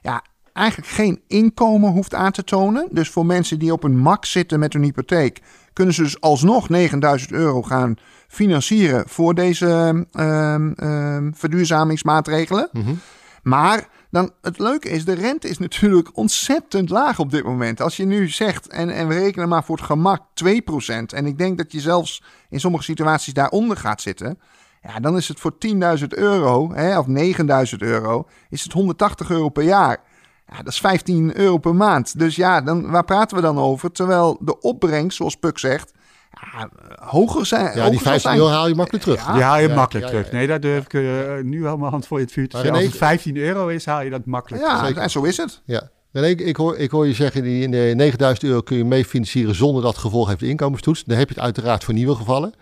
ja, 0.02 0.22
eigenlijk 0.52 0.88
geen 0.88 1.20
inkomen 1.26 1.92
hoeft 1.92 2.14
aan 2.14 2.32
te 2.32 2.44
tonen. 2.44 2.88
Dus 2.90 3.08
voor 3.08 3.26
mensen 3.26 3.58
die 3.58 3.72
op 3.72 3.84
een 3.84 3.98
max 3.98 4.30
zitten 4.30 4.58
met 4.58 4.72
hun 4.72 4.82
hypotheek, 4.82 5.40
kunnen 5.74 5.94
ze 5.94 6.02
dus 6.02 6.20
alsnog 6.20 6.68
9000 6.68 7.32
euro 7.32 7.62
gaan 7.62 7.96
financieren 8.28 9.08
voor 9.08 9.34
deze 9.34 10.06
uh, 10.12 10.56
uh, 10.76 11.16
verduurzamingsmaatregelen. 11.32 12.68
Mm-hmm. 12.72 12.98
Maar 13.42 13.88
dan 14.10 14.30
het 14.42 14.58
leuke 14.58 14.88
is, 14.88 15.04
de 15.04 15.12
rente 15.12 15.48
is 15.48 15.58
natuurlijk 15.58 16.16
ontzettend 16.16 16.90
laag 16.90 17.18
op 17.18 17.30
dit 17.30 17.44
moment. 17.44 17.80
Als 17.80 17.96
je 17.96 18.04
nu 18.04 18.28
zegt, 18.28 18.68
en, 18.68 18.90
en 18.90 19.08
we 19.08 19.14
rekenen 19.14 19.48
maar 19.48 19.64
voor 19.64 19.76
het 19.76 19.84
gemak 19.84 20.22
2%, 20.44 20.54
en 21.06 21.26
ik 21.26 21.38
denk 21.38 21.58
dat 21.58 21.72
je 21.72 21.80
zelfs 21.80 22.22
in 22.48 22.60
sommige 22.60 22.84
situaties 22.84 23.32
daaronder 23.32 23.76
gaat 23.76 24.00
zitten. 24.00 24.38
Ja, 24.82 25.00
dan 25.00 25.16
is 25.16 25.28
het 25.28 25.40
voor 25.40 25.54
10.000 25.98 26.06
euro, 26.08 26.72
hè, 26.74 26.98
of 26.98 27.06
9.000 27.72 27.78
euro, 27.78 28.28
is 28.48 28.62
het 28.62 28.72
180 28.72 29.30
euro 29.30 29.48
per 29.48 29.64
jaar. 29.64 29.98
Ja, 30.46 30.56
dat 30.56 30.72
is 30.72 30.80
15 30.80 31.36
euro 31.38 31.58
per 31.58 31.74
maand. 31.74 32.18
Dus 32.18 32.36
ja, 32.36 32.60
dan, 32.60 32.90
waar 32.90 33.04
praten 33.04 33.36
we 33.36 33.42
dan 33.42 33.58
over? 33.58 33.92
Terwijl 33.92 34.38
de 34.40 34.60
opbrengst, 34.60 35.16
zoals 35.16 35.36
Puk 35.36 35.58
zegt, 35.58 35.92
ja, 36.30 36.68
hoger 36.96 37.46
zijn. 37.46 37.64
Ja, 37.64 37.70
hoger 37.70 37.90
die 37.90 38.00
zal 38.00 38.10
15 38.10 38.20
zijn. 38.20 38.36
euro 38.36 38.50
haal 38.50 38.68
je 38.68 38.74
makkelijk 38.74 39.04
terug. 39.04 39.26
Ja. 39.26 39.32
Die 39.32 39.42
haal 39.42 39.58
je 39.58 39.68
ja, 39.68 39.74
makkelijk 39.74 40.06
ja, 40.06 40.12
terug. 40.12 40.32
Nee, 40.32 40.46
daar 40.46 40.60
durf 40.60 40.84
ik 40.84 40.94
eh, 40.94 41.02
nu 41.42 41.60
wel 41.62 41.76
mijn 41.76 41.90
hand 41.90 42.06
voor 42.06 42.18
in 42.18 42.24
het 42.24 42.32
vuur 42.32 42.48
te 42.48 42.56
Maar 42.56 42.64
zetten. 42.64 42.82
Als 42.82 42.92
het 42.92 43.02
15 43.02 43.36
euro 43.36 43.68
is, 43.68 43.86
haal 43.86 44.02
je 44.02 44.10
dat 44.10 44.26
makkelijk 44.26 44.62
terug. 44.62 44.94
Ja, 44.94 45.02
en 45.02 45.10
zo 45.10 45.22
is 45.22 45.36
het. 45.36 45.62
Ja. 45.64 45.90
Ik, 46.12 46.40
ik, 46.40 46.56
hoor, 46.56 46.76
ik 46.76 46.90
hoor 46.90 47.06
je 47.06 47.14
zeggen, 47.14 47.42
die 47.42 47.62
in 47.62 47.70
de 47.70 47.92
9000 47.96 48.48
euro 48.48 48.60
kun 48.60 48.76
je 48.76 48.84
mee 48.84 49.04
financieren 49.04 49.54
zonder 49.54 49.82
dat 49.82 49.92
het 49.92 50.00
gevolg 50.00 50.28
heeft 50.28 50.40
de 50.40 50.48
inkomenstoets. 50.48 51.04
Dan 51.04 51.18
heb 51.18 51.28
je 51.28 51.34
het 51.34 51.44
uiteraard 51.44 51.84
voor 51.84 51.94
nieuwe 51.94 52.14
gevallen. 52.14 52.54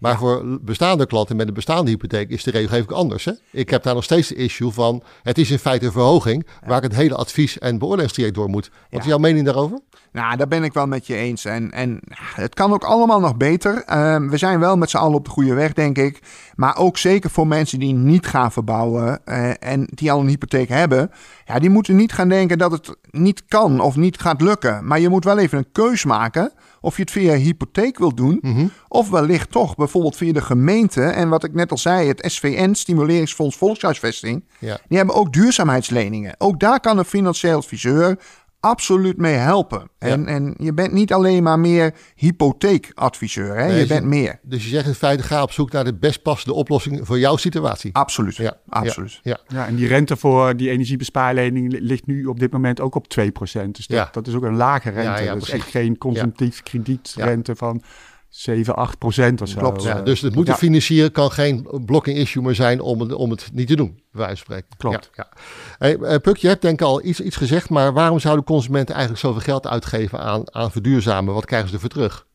Maar 0.00 0.18
voor 0.18 0.58
bestaande 0.60 1.06
klanten 1.06 1.36
met 1.36 1.48
een 1.48 1.54
bestaande 1.54 1.90
hypotheek 1.90 2.30
is 2.30 2.42
de 2.42 2.50
regelgeving 2.50 2.92
anders. 2.92 3.24
Hè? 3.24 3.32
Ik 3.52 3.70
heb 3.70 3.82
daar 3.82 3.94
nog 3.94 4.04
steeds 4.04 4.28
de 4.28 4.34
issue 4.34 4.70
van, 4.70 5.02
het 5.22 5.38
is 5.38 5.50
in 5.50 5.58
feite 5.58 5.86
een 5.86 5.92
verhoging 5.92 6.46
waar 6.66 6.76
ik 6.76 6.82
het 6.82 6.94
hele 6.94 7.14
advies- 7.14 7.58
en 7.58 7.78
beoordelingstraject 7.78 8.34
door 8.34 8.48
moet. 8.48 8.70
Wat 8.90 9.00
is 9.00 9.06
jouw 9.06 9.18
mening 9.18 9.44
daarover? 9.44 9.78
Nou, 10.12 10.36
daar 10.36 10.48
ben 10.48 10.64
ik 10.64 10.72
wel 10.72 10.86
met 10.86 11.06
je 11.06 11.14
eens. 11.14 11.44
En, 11.44 11.70
en 11.70 12.00
het 12.34 12.54
kan 12.54 12.72
ook 12.72 12.84
allemaal 12.84 13.20
nog 13.20 13.36
beter. 13.36 13.82
Ehm, 13.84 14.28
we 14.28 14.36
zijn 14.36 14.60
wel 14.60 14.76
met 14.76 14.90
z'n 14.90 14.96
allen 14.96 15.16
op 15.16 15.24
de 15.24 15.30
goede 15.30 15.54
weg, 15.54 15.72
denk 15.72 15.98
ik. 15.98 16.22
Maar 16.54 16.76
ook 16.76 16.98
zeker 16.98 17.30
voor 17.30 17.46
mensen 17.46 17.78
die 17.78 17.94
niet 17.94 18.26
gaan 18.26 18.52
verbouwen 18.52 19.20
eh, 19.24 19.50
en 19.60 19.88
die 19.94 20.12
al 20.12 20.20
een 20.20 20.28
hypotheek 20.28 20.68
hebben. 20.68 21.10
Ja, 21.44 21.58
die 21.58 21.70
moeten 21.70 21.96
niet 21.96 22.12
gaan 22.12 22.28
denken 22.28 22.58
dat 22.58 22.72
het 22.72 22.96
niet 23.10 23.44
kan 23.48 23.80
of 23.80 23.96
niet 23.96 24.20
gaat 24.20 24.40
lukken. 24.40 24.86
Maar 24.86 25.00
je 25.00 25.08
moet 25.08 25.24
wel 25.24 25.38
even 25.38 25.58
een 25.58 25.72
keus 25.72 26.04
maken 26.04 26.52
of 26.80 26.96
je 26.96 27.02
het 27.02 27.10
via 27.10 27.34
hypotheek 27.34 27.98
wilt 27.98 28.16
doen. 28.16 28.38
Mhm. 28.40 28.66
Of 28.88 29.10
wellicht 29.10 29.50
toch 29.50 29.76
bijvoorbeeld 29.76 30.16
via 30.16 30.32
de 30.32 30.40
gemeente. 30.40 31.02
En 31.02 31.28
wat 31.28 31.44
ik 31.44 31.54
net 31.54 31.70
al 31.70 31.78
zei, 31.78 32.08
het 32.08 32.22
SVN, 32.26 32.72
Stimuleringsfonds 32.72 33.56
Volkshuisvesting. 33.56 34.44
Ja. 34.58 34.78
Die 34.88 34.96
hebben 34.96 35.14
ook 35.14 35.32
duurzaamheidsleningen. 35.32 36.34
Ook 36.38 36.60
daar 36.60 36.80
kan 36.80 36.98
een 36.98 37.04
financieel 37.04 37.56
adviseur 37.56 38.18
absoluut 38.60 39.16
mee 39.16 39.34
helpen. 39.34 39.90
En, 39.98 40.26
en 40.26 40.54
je 40.58 40.74
bent 40.74 40.92
niet 40.92 41.12
alleen 41.12 41.42
maar 41.42 41.58
meer 41.58 41.94
hypotheekadviseur. 42.14 43.56
Hè? 43.56 43.66
Nee, 43.66 43.74
je 43.74 43.80
je- 43.80 43.86
bent 43.86 44.04
meer. 44.04 44.38
Dus 44.42 44.62
je 44.64 44.68
zegt 44.70 44.86
in 44.86 44.94
feite, 44.94 45.22
ga 45.22 45.42
op 45.42 45.52
zoek 45.52 45.72
naar 45.72 45.84
de 45.84 45.94
best 45.94 46.22
passende 46.22 46.54
oplossing 46.54 47.00
voor 47.06 47.18
jouw 47.18 47.36
situatie. 47.36 47.90
Absoluut. 47.94 48.36
Ja, 48.36 48.56
absoluut. 48.68 49.20
Ja, 49.22 49.38
Ja, 49.48 49.66
en 49.66 49.74
die 49.74 49.86
rente 49.86 50.16
voor 50.16 50.56
die 50.56 50.70
energiebespaarlening 50.70 51.72
li- 51.72 51.80
ligt 51.80 52.06
nu 52.06 52.24
op 52.24 52.40
dit 52.40 52.52
moment 52.52 52.80
ook 52.80 52.94
op 52.94 53.08
2%. 53.08 53.76
Dus 53.76 53.86
dat, 53.86 53.98
Ja. 53.98 54.08
dat 54.12 54.26
is 54.26 54.34
ook 54.34 54.42
een 54.44 54.56
lage 54.56 54.90
rente. 54.90 55.02
Ja, 55.10 55.18
ja, 55.18 55.32
dat 55.32 55.42
is 55.42 55.48
precies. 55.48 55.62
echt 55.64 55.70
geen 55.70 55.98
consumptief 55.98 56.62
kredietrente 56.62 57.56
van 57.56 57.82
7, 58.30 58.74
8% 58.74 59.42
of 59.42 59.48
zo. 59.48 59.58
Klopt, 59.58 59.82
ja. 59.82 60.00
Dus 60.02 60.20
het 60.20 60.34
moeten 60.34 60.54
ja. 60.54 60.60
financieren 60.60 61.12
kan 61.12 61.32
geen 61.32 61.68
blocking 61.84 62.18
issue 62.18 62.42
meer 62.42 62.54
zijn 62.54 62.80
om 62.80 63.00
het, 63.00 63.12
om 63.12 63.30
het 63.30 63.50
niet 63.52 63.66
te 63.66 63.76
doen, 63.76 63.92
bij 64.12 64.26
wijze 64.26 64.36
van 64.36 64.44
spreken. 64.44 64.76
Klopt. 64.76 65.10
Ja, 65.14 65.28
ja. 65.30 65.42
Hey, 65.78 65.96
eh, 65.96 66.20
Puk, 66.20 66.36
je 66.36 66.48
hebt 66.48 66.62
denk 66.62 66.80
ik 66.80 66.86
al 66.86 67.04
iets, 67.04 67.20
iets 67.20 67.36
gezegd, 67.36 67.68
maar 67.68 67.92
waarom 67.92 68.18
zouden 68.18 68.44
consumenten 68.44 68.94
eigenlijk 68.94 69.24
zoveel 69.24 69.40
geld 69.40 69.66
uitgeven 69.66 70.20
aan, 70.20 70.54
aan 70.54 70.70
verduurzamen? 70.70 71.34
Wat 71.34 71.44
krijgen 71.44 71.68
ze 71.68 71.74
ervoor 71.74 71.90
terug? 71.90 72.26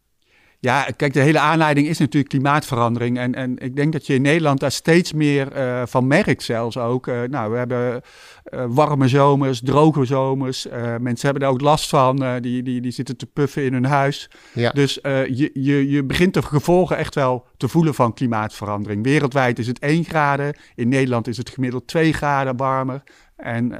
Ja, 0.65 0.87
kijk, 0.95 1.13
de 1.13 1.19
hele 1.19 1.39
aanleiding 1.39 1.87
is 1.87 1.97
natuurlijk 1.97 2.29
klimaatverandering. 2.29 3.17
En, 3.17 3.35
en 3.35 3.57
ik 3.57 3.75
denk 3.75 3.93
dat 3.93 4.07
je 4.07 4.13
in 4.13 4.21
Nederland 4.21 4.59
daar 4.59 4.71
steeds 4.71 5.13
meer 5.13 5.51
eh, 5.51 5.81
van 5.85 6.07
merkt 6.07 6.43
zelfs 6.43 6.77
ook. 6.77 7.07
Eh, 7.07 7.21
nou, 7.21 7.51
we 7.51 7.57
hebben 7.57 8.01
eh, 8.43 8.65
warme 8.67 9.07
zomers, 9.07 9.61
droge 9.63 10.05
zomers. 10.05 10.67
Mensen 10.99 11.25
hebben 11.25 11.39
daar 11.39 11.51
ook 11.51 11.61
last 11.61 11.89
van. 11.89 12.41
die, 12.41 12.63
die, 12.63 12.81
die 12.81 12.91
zitten 12.91 13.17
te 13.17 13.25
puffen 13.25 13.63
in 13.63 13.73
hun 13.73 13.85
huis. 13.85 14.29
Ja. 14.53 14.71
Dus 14.71 14.99
je, 15.03 15.49
je, 15.53 15.89
je 15.89 16.03
begint 16.03 16.33
de 16.33 16.41
gevolgen 16.41 16.97
echt 16.97 17.15
wel 17.15 17.45
te 17.57 17.67
voelen 17.67 17.93
van 17.93 18.13
klimaatverandering. 18.13 19.03
Wereldwijd 19.03 19.59
is 19.59 19.67
het 19.67 19.79
1 19.79 20.03
graden. 20.03 20.57
In 20.75 20.89
Nederland 20.89 21.27
is 21.27 21.37
het 21.37 21.49
gemiddeld 21.49 21.87
2 21.87 22.13
graden 22.13 22.57
warmer. 22.57 23.03
En 23.35 23.71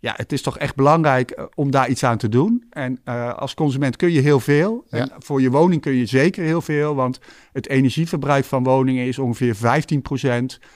ja, 0.00 0.14
het 0.16 0.32
is 0.32 0.42
toch 0.42 0.58
echt 0.58 0.74
belangrijk 0.74 1.30
eh, 1.30 1.44
om 1.54 1.70
daar 1.70 1.88
iets 1.88 2.04
aan 2.04 2.18
te 2.18 2.28
doen. 2.28 2.64
En 2.70 3.00
eh, 3.04 3.34
als 3.34 3.54
consument 3.54 3.96
kun 3.96 4.12
je 4.12 4.20
heel 4.20 4.40
veel. 4.40 4.84
Ja. 4.88 4.98
En 4.98 5.10
voor 5.18 5.40
je 5.40 5.50
woning 5.50 5.80
kun 5.80 5.92
je 5.92 6.06
zeker 6.06 6.44
heel 6.44 6.60
veel. 6.60 6.94
Want 6.94 7.20
het 7.52 7.68
energieverbruik 7.68 8.44
van 8.44 8.62
woningen 8.64 9.06
is 9.06 9.18
ongeveer 9.18 9.56
15% 9.56 9.58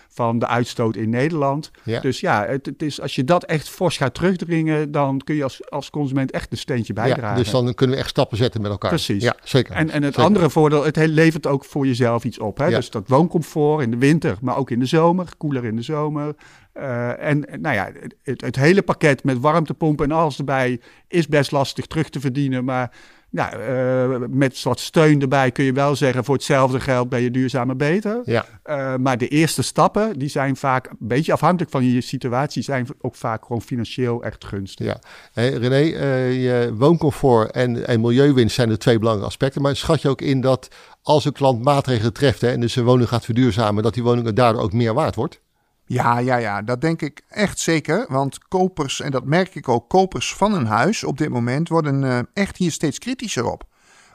van 0.08 0.38
de 0.38 0.46
uitstoot 0.46 0.96
in 0.96 1.10
Nederland. 1.10 1.70
Ja. 1.82 2.00
Dus 2.00 2.20
ja, 2.20 2.46
het, 2.46 2.66
het 2.66 2.82
is, 2.82 3.00
als 3.00 3.14
je 3.14 3.24
dat 3.24 3.44
echt 3.44 3.68
fors 3.68 3.96
gaat 3.96 4.14
terugdringen, 4.14 4.90
dan 4.92 5.20
kun 5.24 5.34
je 5.34 5.42
als, 5.42 5.70
als 5.70 5.90
consument 5.90 6.30
echt 6.30 6.52
een 6.52 6.58
steentje 6.58 6.92
bijdragen. 6.92 7.36
Ja, 7.36 7.42
dus 7.42 7.50
dan 7.50 7.74
kunnen 7.74 7.96
we 7.96 8.02
echt 8.02 8.10
stappen 8.10 8.36
zetten 8.36 8.62
met 8.62 8.70
elkaar. 8.70 8.90
Precies. 8.90 9.22
Ja, 9.22 9.36
zeker. 9.44 9.74
En, 9.74 9.90
en 9.90 10.02
het 10.02 10.14
Zeker. 10.14 10.28
andere 10.28 10.50
voordeel, 10.50 10.84
het 10.84 10.96
he- 10.96 11.04
levert 11.04 11.46
ook 11.46 11.64
voor 11.64 11.86
jezelf 11.86 12.24
iets 12.24 12.38
op. 12.38 12.58
Hè? 12.58 12.68
Dus 12.70 12.90
dat 12.90 13.08
wooncomfort 13.08 13.82
in 13.82 13.90
de 13.90 13.96
winter, 13.96 14.36
maar 14.40 14.56
ook 14.56 14.70
in 14.70 14.78
de 14.78 14.86
zomer, 14.86 15.28
koeler 15.36 15.64
in 15.64 15.76
de 15.76 15.82
zomer. 15.82 16.34
Eh, 16.74 17.08
en 17.08 17.48
en, 17.48 17.60
nou 17.60 17.74
ja, 17.74 17.90
het, 18.22 18.40
het 18.40 18.56
hele 18.56 18.82
pakket 18.82 19.24
met 19.24 19.38
warmtepompen 19.40 20.10
en 20.10 20.16
alles 20.16 20.38
erbij 20.38 20.80
is 21.08 21.28
best 21.28 21.50
lastig 21.50 21.86
terug 21.86 22.08
te 22.08 22.20
verdienen. 22.20 22.64
Maar 22.64 22.90
nou, 23.34 23.60
eh, 23.60 24.28
met 24.28 24.62
wat 24.62 24.80
steun 24.80 25.20
erbij 25.20 25.50
kun 25.50 25.64
je 25.64 25.72
wel 25.72 25.96
zeggen, 25.96 26.24
voor 26.24 26.34
hetzelfde 26.34 26.80
geld 26.80 27.08
ben 27.08 27.20
je 27.20 27.30
duurzamer 27.30 27.76
beter. 27.76 28.20
Ja, 28.24 28.46
Eh, 28.62 28.94
maar 28.96 29.18
de 29.18 29.28
eerste 29.28 29.62
stappen, 29.62 30.18
die 30.18 30.28
zijn 30.28 30.56
vaak 30.56 30.86
een 30.86 30.96
beetje 30.98 31.32
afhankelijk 31.32 31.70
van 31.70 31.84
je 31.84 32.00
situatie, 32.00 32.62
zijn 32.62 32.86
ook 33.00 33.14
vaak 33.14 33.44
gewoon 33.44 33.62
financieel 33.62 34.22
echt 34.22 34.44
gunstig. 34.44 34.86
ja. 34.86 34.98
Hey, 35.32 35.50
René, 35.52 35.96
eh, 35.96 36.42
je 36.42 36.74
wooncomfort 36.74 37.50
en, 37.50 37.86
en 37.86 38.00
milieuwinst 38.00 38.54
zijn 38.54 38.68
de 38.68 38.76
twee 38.76 38.98
belangrijke 38.98 39.30
aspecten. 39.30 39.62
Maar 39.62 39.76
schat 39.76 40.02
je 40.02 40.08
ook 40.08 40.20
in 40.20 40.40
dat 40.40 40.68
als 41.02 41.24
een 41.24 41.32
klant 41.32 41.62
maatregelen 41.62 42.12
treft 42.12 42.40
hè, 42.40 42.50
en 42.50 42.60
dus 42.60 42.72
zijn 42.72 42.84
woning 42.84 43.08
gaat 43.08 43.24
verduurzamen, 43.24 43.82
dat 43.82 43.94
die 43.94 44.02
woning 44.02 44.32
daardoor 44.32 44.62
ook 44.62 44.72
meer 44.72 44.94
waard 44.94 45.14
wordt? 45.14 45.40
Ja, 45.86 46.18
ja, 46.18 46.36
ja, 46.36 46.62
dat 46.62 46.80
denk 46.80 47.02
ik 47.02 47.22
echt 47.28 47.58
zeker. 47.58 48.06
Want 48.08 48.48
kopers, 48.48 49.00
en 49.00 49.10
dat 49.10 49.24
merk 49.24 49.54
ik 49.54 49.68
ook, 49.68 49.88
kopers 49.88 50.34
van 50.34 50.54
een 50.54 50.66
huis 50.66 51.04
op 51.04 51.18
dit 51.18 51.28
moment 51.28 51.68
worden 51.68 52.04
eh, 52.04 52.18
echt 52.32 52.56
hier 52.56 52.72
steeds 52.72 52.98
kritischer 52.98 53.44
op. 53.44 53.64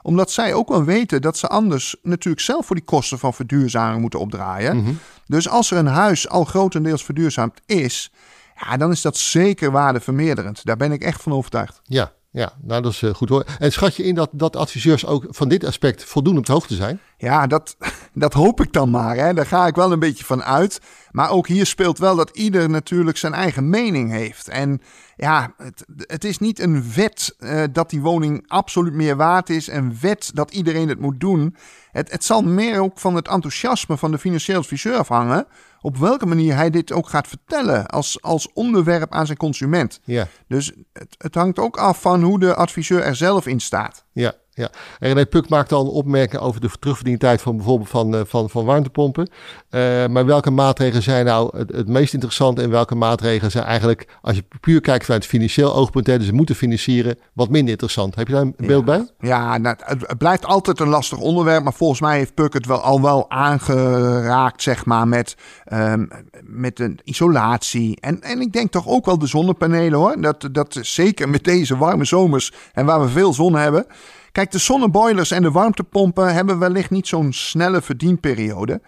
Omdat 0.01 0.31
zij 0.31 0.53
ook 0.53 0.69
wel 0.69 0.83
weten 0.83 1.21
dat 1.21 1.38
ze 1.38 1.47
anders 1.47 1.95
natuurlijk 2.03 2.43
zelf 2.43 2.65
voor 2.65 2.75
die 2.75 2.85
kosten 2.85 3.19
van 3.19 3.33
verduurzaming 3.33 4.01
moeten 4.01 4.19
opdraaien. 4.19 4.77
Mhm. 4.77 4.93
Dus 5.25 5.49
als 5.49 5.71
er 5.71 5.77
een 5.77 5.88
huis 5.88 6.29
al 6.29 6.43
grotendeels 6.43 7.05
verduurzaamd 7.05 7.61
is, 7.65 8.11
ja, 8.55 8.77
dan 8.77 8.91
is 8.91 9.01
dat 9.01 9.17
zeker 9.17 9.71
waardevermeerderend. 9.71 10.65
Daar 10.65 10.77
ben 10.77 10.91
ik 10.91 11.01
echt 11.01 11.21
van 11.21 11.31
overtuigd. 11.31 11.81
Ja, 11.83 12.11
ja, 12.31 12.53
nou 12.62 12.81
dat 12.81 12.91
is 12.91 13.01
eh, 13.01 13.13
goed 13.13 13.29
hoor. 13.29 13.45
En 13.59 13.71
schat 13.71 13.95
je 13.95 14.03
in 14.03 14.15
dat, 14.15 14.29
dat 14.31 14.55
adviseurs 14.55 15.05
ook 15.05 15.25
van 15.29 15.50
dit 15.50 15.65
aspect 15.65 16.03
voldoende 16.03 16.39
op 16.39 16.45
de 16.45 16.51
hoogte 16.51 16.75
zijn? 16.75 17.00
Ja, 17.17 17.48
dat, 17.48 17.77
dat 18.13 18.33
hoop 18.33 18.62
ik 18.62 18.74
dan 18.74 18.89
maar. 18.89 19.15
Hè. 19.15 19.33
Daar 19.33 19.45
ga 19.45 19.67
ik 19.67 19.75
wel 19.75 19.91
een 19.91 20.00
beetje 20.00 20.25
van 20.25 20.43
uit. 20.43 20.81
Maar 21.12 21.29
ook 21.29 21.48
hier 21.48 21.65
speelt 21.65 21.98
wel 21.98 22.15
dat 22.15 22.29
ieder 22.29 22.69
natuurlijk 22.69 23.17
zijn 23.17 23.33
eigen 23.33 23.69
mening 23.69 24.12
heeft. 24.12 24.48
En 24.48 24.81
ja, 25.15 25.53
het, 25.57 25.86
het 25.98 26.24
is 26.24 26.38
niet 26.38 26.59
een 26.59 26.93
wet 26.93 27.36
eh, 27.39 27.63
dat 27.71 27.89
die 27.89 28.01
woning 28.01 28.43
absoluut 28.48 28.93
meer 28.93 29.15
waard 29.15 29.50
is. 29.50 29.67
Een 29.67 29.98
wet 30.01 30.31
dat 30.33 30.51
iedereen 30.51 30.89
het 30.89 31.00
moet 31.00 31.19
doen. 31.19 31.55
Het, 31.91 32.12
het 32.12 32.24
zal 32.24 32.41
meer 32.41 32.79
ook 32.79 33.00
van 33.00 33.15
het 33.15 33.27
enthousiasme 33.27 33.98
van 33.98 34.12
de 34.12 34.17
financieel 34.17 34.59
adviseur 34.59 34.98
afhangen. 34.98 35.48
Op 35.81 35.98
welke 35.98 36.25
manier 36.25 36.55
hij 36.55 36.69
dit 36.69 36.91
ook 36.91 37.09
gaat 37.09 37.27
vertellen 37.27 37.86
als, 37.88 38.21
als 38.21 38.53
onderwerp 38.53 39.13
aan 39.13 39.25
zijn 39.25 39.38
consument. 39.38 40.00
Ja, 40.03 40.27
Dus 40.48 40.71
het, 40.93 41.15
het 41.17 41.36
hangt 41.36 41.59
ook 41.59 41.77
af 41.77 42.01
van 42.01 42.24
hoe 42.24 42.39
de 42.39 42.55
adviseur 42.55 43.01
er 43.01 43.15
zelf 43.15 43.48
in 43.48 43.59
staat. 43.59 44.05
ja, 44.12 44.33
ja. 44.59 44.69
En 44.99 45.07
René 45.07 45.25
Puk 45.25 45.49
maakte 45.49 45.75
al 45.75 45.81
een 45.81 45.91
opmerking 45.91 46.41
over 46.41 46.61
de 46.61 46.69
terugverdientijd 46.79 47.41
van 47.41 47.55
bijvoorbeeld 47.55 47.89
van, 47.89 48.15
eh, 48.15 48.21
van, 48.25 48.49
van 48.49 48.65
warmtepompen. 48.65 49.29
Eh, 49.69 50.07
maar 50.07 50.25
welke 50.25 50.51
maatregelen 50.51 51.03
zijn 51.03 51.25
nou 51.25 51.57
het, 51.57 51.71
het 51.71 51.87
meest 51.87 52.13
interessant 52.13 52.59
en 52.59 52.69
welke 52.69 52.95
maatregelen 52.95 53.51
zijn 53.51 53.63
eigenlijk, 53.63 54.07
als 54.21 54.35
je 54.35 54.43
puur 54.59 54.81
kijkt 54.81 55.05
vanuit 55.05 55.23
het 55.23 55.31
financieel 55.31 55.73
oogpunt, 55.73 56.07
hè, 56.07 56.17
dus 56.17 56.27
ze 56.27 56.33
moeten 56.33 56.55
financieren, 56.55 57.17
wat 57.33 57.49
minder 57.49 57.71
interessant? 57.71 58.15
Heb 58.15 58.27
je 58.27 58.33
daar 58.33 58.41
een 58.41 58.55
beeld 58.57 58.85
bij? 58.85 59.07
Ja, 59.19 59.57
nou, 59.57 59.75
het, 59.79 60.17
blijft 60.17 60.45
altijd 60.45 60.79
een 60.79 60.87
lastig 60.87 61.17
onderwerp. 61.17 61.63
Maar 61.63 61.73
volgens 61.73 62.01
mij 62.01 62.17
heeft 62.17 62.33
Puk 62.33 62.53
het 62.53 62.65
wel 62.65 62.81
al 62.81 63.01
wel 63.01 63.29
aangeraakt, 63.29 64.61
zeg 64.61 64.85
maar, 64.85 65.07
met, 65.07 65.35
ehm, 65.65 66.05
met 66.43 66.79
een 66.79 66.99
isolatie. 67.03 67.97
En, 68.01 68.21
en 68.21 68.41
ik 68.41 68.53
denk 68.53 68.71
toch 68.71 68.87
ook 68.87 69.05
wel 69.05 69.17
de 69.17 69.27
zonnepanelen 69.27 69.99
hoor. 69.99 70.21
Dat, 70.21 70.49
dat 70.51 70.77
zeker 70.81 71.29
met 71.29 71.43
deze 71.43 71.77
warme 71.77 72.05
zomers 72.05 72.53
en 72.73 72.85
waar 72.85 73.01
we 73.01 73.09
veel 73.09 73.33
zon 73.33 73.55
hebben. 73.55 73.85
Kijk, 74.31 74.51
de 74.51 74.57
zonneboilers 74.57 75.31
en 75.31 75.41
de 75.41 75.51
warmtepompen 75.51 76.33
hebben 76.33 76.59
wellicht 76.59 76.89
niet 76.89 77.07
zo'n 77.07 77.33
snelle 77.33 77.81
verdienperiode. 77.81 78.81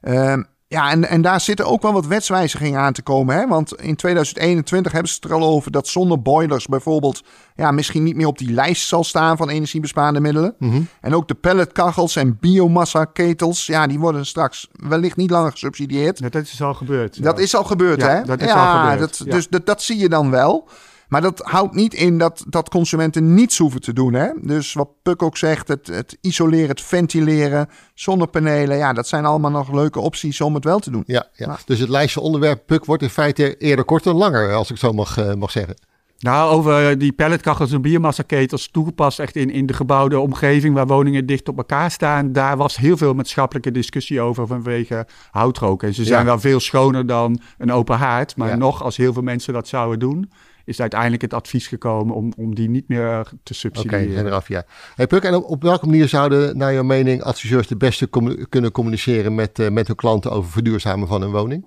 Ehm, 0.00 0.42
ja, 0.66 0.90
en, 0.90 1.08
en 1.08 1.22
daar 1.22 1.40
zitten 1.40 1.66
ook 1.66 1.82
wel 1.82 1.92
wat 1.92 2.06
wetswijzigingen 2.06 2.80
aan 2.80 2.92
te 2.92 3.02
komen. 3.02 3.36
Hè? 3.36 3.46
Want 3.46 3.74
in 3.74 3.96
2021 3.96 4.92
hebben 4.92 5.10
ze 5.10 5.16
het 5.20 5.30
er 5.30 5.36
al 5.36 5.48
over 5.48 5.70
dat 5.70 5.88
zonneboilers 5.88 6.66
bijvoorbeeld... 6.66 7.22
Ja, 7.54 7.70
misschien 7.70 8.02
niet 8.02 8.16
meer 8.16 8.26
op 8.26 8.38
die 8.38 8.52
lijst 8.52 8.86
zal 8.88 9.04
staan 9.04 9.36
van 9.36 9.48
energiebesparende 9.48 10.20
middelen. 10.20 10.54
Mhm. 10.58 10.80
En 11.00 11.14
ook 11.14 11.28
de 11.28 11.34
pelletkachels 11.34 12.16
en 12.16 12.38
biomassa-ketels... 12.40 13.66
ja, 13.66 13.86
die 13.86 13.98
worden 13.98 14.26
straks 14.26 14.68
wellicht 14.72 15.16
niet 15.16 15.30
langer 15.30 15.50
gesubsidieerd. 15.50 16.18
Ja, 16.18 16.28
dat 16.28 16.42
is 16.42 16.62
al 16.62 16.74
gebeurd. 16.74 17.16
ja. 17.16 17.22
Dat 17.22 17.38
is 17.38 17.54
al 17.54 17.64
gebeurd, 17.64 18.00
Ja, 18.00 18.08
hè? 18.08 18.22
dat 18.22 18.40
is 18.40 18.46
ja, 18.48 18.72
al 18.74 18.90
gebeurd, 18.90 19.18
Dat. 19.18 19.30
Dus 19.30 19.48
dat, 19.48 19.66
dat 19.66 19.82
zie 19.82 19.98
je 19.98 20.08
dan 20.08 20.30
wel. 20.30 20.68
Maar 21.10 21.20
dat 21.20 21.40
houdt 21.44 21.74
niet 21.74 21.94
in 21.94 22.18
dat, 22.18 22.44
dat 22.48 22.68
consumenten 22.68 23.34
niets 23.34 23.58
hoeven 23.58 23.80
te 23.80 23.92
doen. 23.92 24.14
Hè? 24.14 24.28
Dus 24.42 24.72
wat 24.72 24.88
Puk 25.02 25.22
ook 25.22 25.36
zegt, 25.36 25.68
het, 25.68 25.86
het 25.86 26.18
isoleren, 26.20 26.68
het 26.68 26.80
ventileren, 26.80 27.68
zonnepanelen. 27.94 28.76
Ja, 28.76 28.92
dat 28.92 29.08
zijn 29.08 29.24
allemaal 29.24 29.50
nog 29.50 29.72
leuke 29.72 30.00
opties 30.00 30.40
om 30.40 30.54
het 30.54 30.64
wel 30.64 30.78
te 30.78 30.90
doen. 30.90 31.02
Ja, 31.06 31.26
ja. 31.32 31.46
Maar- 31.46 31.62
dus 31.64 31.78
het 31.78 31.88
lijstje 31.88 32.20
onderwerp 32.20 32.62
Puk 32.66 32.84
wordt 32.84 33.02
in 33.02 33.10
feite 33.10 33.56
eerder 33.56 33.84
korter 33.84 34.10
dan 34.12 34.20
langer, 34.20 34.54
als 34.54 34.70
ik 34.70 34.76
zo 34.76 34.92
mag, 34.92 35.18
eh, 35.18 35.34
mag 35.34 35.50
zeggen. 35.50 35.74
Nou, 36.18 36.50
over 36.52 36.98
die 36.98 37.12
pelletkachels 37.12 37.72
en 37.72 37.82
biomassaketels 37.82 38.68
toegepast 38.70 39.18
echt 39.18 39.36
in, 39.36 39.50
in 39.50 39.66
de 39.66 39.72
gebouwde 39.72 40.18
omgeving 40.18 40.74
waar 40.74 40.86
woningen 40.86 41.26
dicht 41.26 41.48
op 41.48 41.56
elkaar 41.56 41.90
staan. 41.90 42.32
Daar 42.32 42.56
was 42.56 42.76
heel 42.76 42.96
veel 42.96 43.14
maatschappelijke 43.14 43.70
discussie 43.70 44.20
over 44.20 44.46
vanwege 44.46 45.06
houtrook. 45.30 45.82
En 45.82 45.94
ze 45.94 46.04
zijn 46.04 46.24
wel 46.24 46.40
veel 46.40 46.60
schoner 46.60 47.06
dan 47.06 47.40
een 47.58 47.72
open 47.72 47.96
haard. 47.96 48.36
Maar 48.36 48.58
nog, 48.58 48.82
als 48.82 48.96
heel 48.96 49.12
veel 49.12 49.22
mensen 49.22 49.52
dat 49.52 49.68
zouden 49.68 49.98
doen, 49.98 50.30
is 50.70 50.80
uiteindelijk 50.80 51.22
het 51.22 51.34
advies 51.34 51.66
gekomen 51.66 52.14
om, 52.14 52.32
om 52.36 52.54
die 52.54 52.68
niet 52.68 52.88
meer 52.88 53.30
te 53.42 53.54
subsidiëren. 53.54 54.08
Oké, 54.08 54.18
okay, 54.18 54.26
eraf, 54.26 54.48
ja. 54.48 54.64
Hey 54.94 55.06
Puk, 55.06 55.22
en 55.22 55.34
op, 55.34 55.62
welke 55.62 55.86
manier 55.86 56.08
zouden, 56.08 56.56
naar 56.56 56.72
jouw 56.72 56.82
mening, 56.82 57.22
adviseurs 57.22 57.66
de 57.66 57.76
beste 57.76 58.08
kunnen 58.48 58.72
communiceren 58.72 59.34
met, 59.34 59.58
uh, 59.58 59.68
met 59.68 59.86
hun 59.86 59.96
klanten 59.96 60.30
over 60.30 60.50
verduurzamen 60.50 61.08
van 61.08 61.20
hun 61.20 61.30
woning? 61.30 61.66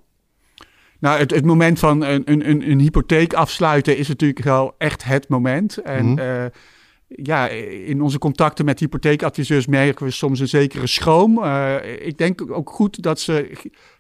Nou, 1.00 1.20
het, 1.20 1.32
het 1.32 1.46
moment 1.46 1.80
van 1.80 2.04
een, 2.04 2.24
een, 2.26 2.70
een 2.70 2.80
hypotheek 2.80 3.34
afsluiten 3.34 3.98
is 3.98 4.08
natuurlijk 4.08 4.44
wel 4.44 4.76
echt 4.78 5.04
het 5.04 5.30
moment. 5.30 5.78
En 5.78 6.06
mm 6.06 6.18
-hmm. 6.18 6.28
uh, 6.28 6.46
ja, 7.08 7.48
in 7.48 8.02
onze 8.02 8.18
contacten 8.18 8.66
met 8.66 8.80
hypotheekadviseurs 8.80 9.68
merken 9.68 10.06
we 10.06 10.12
soms 10.12 10.40
een 10.40 10.48
zekere 10.48 10.88
schroom. 10.88 11.44
Uh, 11.44 11.76
ik 12.00 12.18
denk 12.18 12.52
ook 12.52 12.70
goed 12.70 13.02
dat 13.02 13.20
ze 13.20 13.52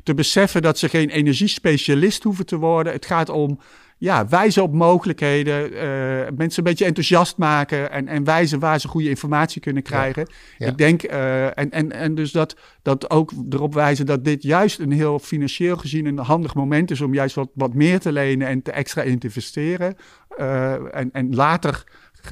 te 0.03 0.13
beseffen 0.13 0.61
dat 0.61 0.77
ze 0.77 0.89
geen 0.89 1.09
energiespecialist 1.09 2.23
hoeven 2.23 2.45
te 2.45 2.57
worden. 2.57 2.93
Het 2.93 3.05
gaat 3.05 3.29
om 3.29 3.59
ja, 4.03 4.27
wijzen 4.27 4.63
op 4.63 4.73
mogelijkheden, 4.73 5.73
uh, 5.73 5.79
mensen 6.37 6.57
een 6.57 6.63
beetje 6.63 6.85
enthousiast 6.85 7.37
maken 7.37 7.91
en, 7.91 8.07
en 8.07 8.23
wijzen 8.23 8.59
waar 8.59 8.79
ze 8.79 8.87
goede 8.87 9.09
informatie 9.09 9.61
kunnen 9.61 9.83
krijgen. 9.83 10.27
Ja, 10.29 10.35
ja. 10.57 10.67
Ik 10.67 10.77
denk, 10.77 11.11
uh, 11.11 11.45
en, 11.45 11.71
en, 11.71 11.91
en 11.91 12.15
dus 12.15 12.31
dat, 12.31 12.55
dat 12.81 13.09
ook 13.09 13.31
erop 13.49 13.73
wijzen 13.73 14.05
dat 14.05 14.25
dit 14.25 14.43
juist 14.43 14.79
een 14.79 14.91
heel 14.91 15.19
financieel 15.19 15.77
gezien 15.77 16.05
een 16.05 16.17
handig 16.17 16.55
moment 16.55 16.91
is 16.91 17.01
om 17.01 17.13
juist 17.13 17.35
wat, 17.35 17.49
wat 17.53 17.73
meer 17.73 17.99
te 17.99 18.11
lenen 18.11 18.47
en 18.47 18.61
te 18.61 18.71
extra 18.71 19.01
in 19.01 19.19
te 19.19 19.27
investeren. 19.27 19.95
Uh, 20.37 20.95
en, 20.95 21.09
en 21.11 21.35
later 21.35 21.83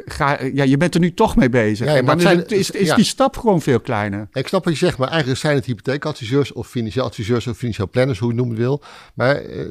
ga, 0.05 0.43
ja, 0.53 0.63
je 0.63 0.77
bent 0.77 0.93
er 0.93 0.99
nu 0.99 1.13
toch 1.13 1.35
mee 1.35 1.49
bezig. 1.49 1.93
Ja, 1.93 2.01
maar 2.01 2.17
dan 2.17 2.43
is, 2.45 2.45
is, 2.45 2.71
is 2.71 2.87
ja. 2.87 2.95
die 2.95 3.05
stap 3.05 3.37
gewoon 3.37 3.61
veel 3.61 3.79
kleiner. 3.79 4.27
Ik 4.33 4.47
snap 4.47 4.63
wat 4.63 4.73
je 4.73 4.85
zegt, 4.85 4.97
maar 4.97 5.07
eigenlijk 5.07 5.39
zijn 5.39 5.55
het 5.55 5.65
hypotheekadviseurs 5.65 6.53
of 6.53 6.67
financieel 6.67 7.05
adviseurs 7.05 7.47
of 7.47 7.57
financieel 7.57 7.89
planners, 7.89 8.19
hoe 8.19 8.27
je 8.27 8.33
het 8.33 8.43
noemen 8.43 8.63
wil. 8.63 8.83
Maar 9.13 9.43
uh, 9.45 9.67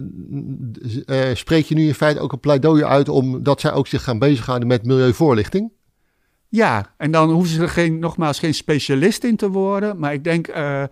uh, 1.07 1.35
spreek 1.35 1.65
je 1.65 1.75
nu 1.75 1.87
in 1.87 1.95
feite 1.95 2.21
ook 2.21 2.33
een 2.33 2.41
pleidooi 2.41 2.85
uit 2.85 3.09
omdat 3.09 3.61
zij 3.61 3.73
ook 3.73 3.87
zich 3.87 4.03
gaan 4.03 4.19
bezighouden 4.19 4.69
met 4.69 4.85
milieuvoorlichting? 4.85 5.71
Ja, 6.49 6.95
en 6.97 7.11
dan 7.11 7.31
hoeven 7.31 7.51
ze 7.55 7.63
er 7.63 7.69
geen, 7.69 7.99
nogmaals 7.99 8.39
geen 8.39 8.55
specialist 8.55 9.25
in 9.25 9.37
te 9.37 9.51
worden. 9.51 9.99
Maar 9.99 10.13
ik 10.13 10.25
denk, 10.25 10.49
uh, 10.49 10.85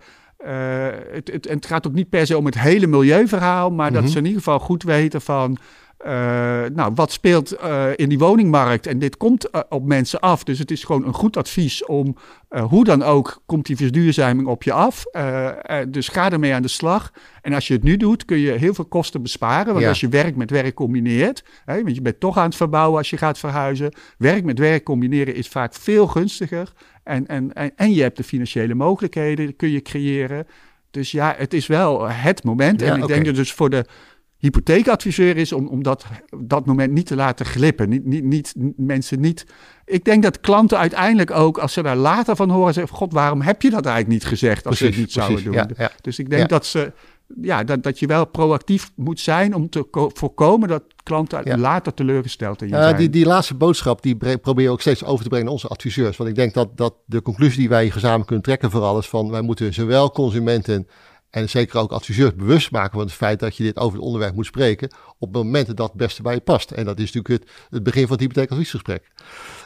het, 1.11 1.31
het, 1.31 1.49
het, 1.49 1.65
gaat 1.65 1.87
ook 1.87 1.93
niet 1.93 2.09
per 2.09 2.25
se 2.25 2.37
om 2.37 2.45
het 2.45 2.59
hele 2.59 2.87
milieuverhaal, 2.87 3.71
maar 3.71 3.89
mm 3.89 3.93
-hmm. 3.93 4.03
dat 4.03 4.11
ze 4.11 4.17
in 4.17 4.25
ieder 4.25 4.41
geval 4.41 4.59
goed 4.59 4.83
weten 4.83 5.21
van 5.21 5.57
uh, 6.05 6.11
nou, 6.73 6.91
wat 6.95 7.11
speelt 7.11 7.63
uh, 7.63 7.85
in 7.95 8.09
die 8.09 8.19
woningmarkt? 8.19 8.87
En 8.87 8.99
dit 8.99 9.17
komt 9.17 9.47
uh, 9.51 9.61
op 9.69 9.85
mensen 9.85 10.19
af. 10.19 10.43
Dus 10.43 10.59
het 10.59 10.71
is 10.71 10.83
gewoon 10.83 11.05
een 11.05 11.13
goed 11.13 11.37
advies 11.37 11.85
om, 11.85 12.15
hoe 12.49 12.83
dan 12.83 13.03
ook, 13.03 13.41
komt 13.45 13.65
die 13.65 13.75
verduurzaming 13.75 14.47
op 14.47 14.63
je 14.63 14.71
af. 14.71 15.03
dus 15.87 16.07
ga 16.07 16.31
ermee 16.31 16.53
aan 16.53 16.61
de 16.61 16.67
slag. 16.67 17.11
En 17.41 17.53
als 17.53 17.67
je 17.67 17.73
het 17.73 17.83
nu 17.83 17.97
doet, 17.97 18.25
kun 18.25 18.37
je 18.37 18.51
heel 18.51 18.73
veel 18.73 18.85
kosten 18.85 19.21
besparen. 19.21 19.67
Want 19.67 19.79
ja. 19.79 19.89
als 19.89 19.99
je 19.99 20.07
werk 20.07 20.35
met 20.35 20.51
werk 20.51 20.73
combineert, 20.73 21.43
hè, 21.65 21.83
want 21.83 21.95
je 21.95 22.01
bent 22.01 22.19
toch 22.19 22.37
aan 22.37 22.45
het 22.45 22.55
verbouwen 22.55 22.97
als 22.97 23.09
je 23.09 23.17
gaat 23.17 23.39
verhuizen. 23.39 23.93
Werk 24.17 24.43
met 24.43 24.59
werk 24.59 24.83
combineren 24.83 25.35
is 25.35 25.47
vaak 25.47 25.73
veel 25.73 26.07
gunstiger. 26.07 26.73
En, 27.03 27.27
en, 27.27 27.53
en, 27.53 27.71
en 27.75 27.93
je 27.93 28.01
hebt 28.01 28.17
de 28.17 28.23
financiële 28.23 28.73
mogelijkheden, 28.73 29.55
kun 29.55 29.69
je 29.69 29.81
creëren. 29.81 30.47
Dus 30.91 31.11
ja, 31.11 31.35
het 31.37 31.53
is 31.53 31.67
wel 31.67 32.09
het 32.09 32.43
moment. 32.43 32.79
Ja, 32.79 32.87
en 32.87 32.97
ik 32.97 33.03
okay. 33.03 33.15
denk 33.15 33.25
dat 33.25 33.35
dus 33.35 33.53
voor 33.53 33.69
de 33.69 33.85
hypotheekadviseur 34.39 35.37
is 35.37 35.53
om, 35.53 35.67
om 35.67 35.83
dat, 35.83 36.05
dat 36.37 36.65
moment 36.65 36.91
niet 36.91 37.05
te 37.05 37.15
laten 37.15 37.45
glippen. 37.45 37.89
Niet, 37.89 38.05
niet, 38.05 38.23
niet, 38.23 38.53
mensen 38.77 39.19
niet. 39.19 39.45
Ik 39.85 40.05
denk 40.05 40.23
dat 40.23 40.39
klanten 40.39 40.77
uiteindelijk 40.77 41.31
ook, 41.31 41.57
als 41.57 41.73
ze 41.73 41.81
daar 41.81 41.95
later 41.95 42.35
van 42.35 42.49
horen, 42.49 42.73
zeggen: 42.73 42.95
God, 42.95 43.13
waarom 43.13 43.41
heb 43.41 43.61
je 43.61 43.69
dat 43.69 43.85
eigenlijk 43.85 44.13
niet 44.13 44.25
gezegd 44.25 44.67
als 44.67 44.77
precies, 44.77 44.95
ze 44.95 45.01
het 45.01 45.09
niet 45.09 45.23
zouden 45.23 45.43
doen? 45.43 45.53
Ja, 45.53 45.69
ja. 45.77 45.91
Dus 46.01 46.19
ik 46.19 46.29
denk 46.29 46.41
ja. 46.41 46.47
dat 46.47 46.65
ze. 46.65 46.91
Ja, 47.41 47.63
dat, 47.63 47.83
dat 47.83 47.99
je 47.99 48.07
wel 48.07 48.25
proactief 48.25 48.91
moet 48.95 49.19
zijn 49.19 49.55
om 49.55 49.69
te 49.69 50.09
voorkomen 50.13 50.67
dat 50.67 50.83
klanten 51.03 51.59
later 51.59 51.93
teleurgesteld 51.93 52.61
in 52.61 52.67
je 52.67 52.73
zijn. 52.73 52.95
Die, 52.95 53.09
die 53.09 53.25
laatste 53.25 53.55
boodschap 53.55 54.01
die 54.01 54.37
probeer 54.37 54.63
je 54.63 54.69
ook 54.69 54.81
steeds 54.81 55.03
over 55.03 55.23
te 55.23 55.29
brengen 55.29 55.51
onze 55.51 55.67
adviseurs. 55.67 56.17
Want 56.17 56.29
ik 56.29 56.35
denk 56.35 56.53
dat, 56.53 56.77
dat 56.77 56.93
de 57.05 57.21
conclusie 57.21 57.59
die 57.59 57.69
wij 57.69 57.89
gezamenlijk 57.89 58.27
kunnen 58.27 58.45
trekken 58.45 58.71
vooral 58.71 58.97
is 58.97 59.07
van 59.07 59.31
wij 59.31 59.41
moeten 59.41 59.73
zowel 59.73 60.11
consumenten 60.11 60.87
en 61.29 61.49
zeker 61.49 61.79
ook 61.79 61.91
adviseurs 61.91 62.35
bewust 62.35 62.71
maken 62.71 62.91
van 62.91 63.01
het 63.01 63.11
feit 63.11 63.39
dat 63.39 63.55
je 63.55 63.63
dit 63.63 63.77
over 63.77 63.97
het 63.97 64.05
onderwerp 64.05 64.35
moet 64.35 64.45
spreken 64.45 64.93
op 65.17 65.33
momenten 65.33 65.75
dat 65.75 65.87
het 65.87 65.97
beste 65.97 66.21
bij 66.21 66.33
je 66.33 66.39
past. 66.39 66.71
En 66.71 66.85
dat 66.85 66.99
is 66.99 67.11
natuurlijk 67.11 67.43
het, 67.43 67.51
het 67.69 67.83
begin 67.83 68.01
van 68.01 68.11
het 68.11 68.19
hypotheekadviesgesprek. 68.19 69.11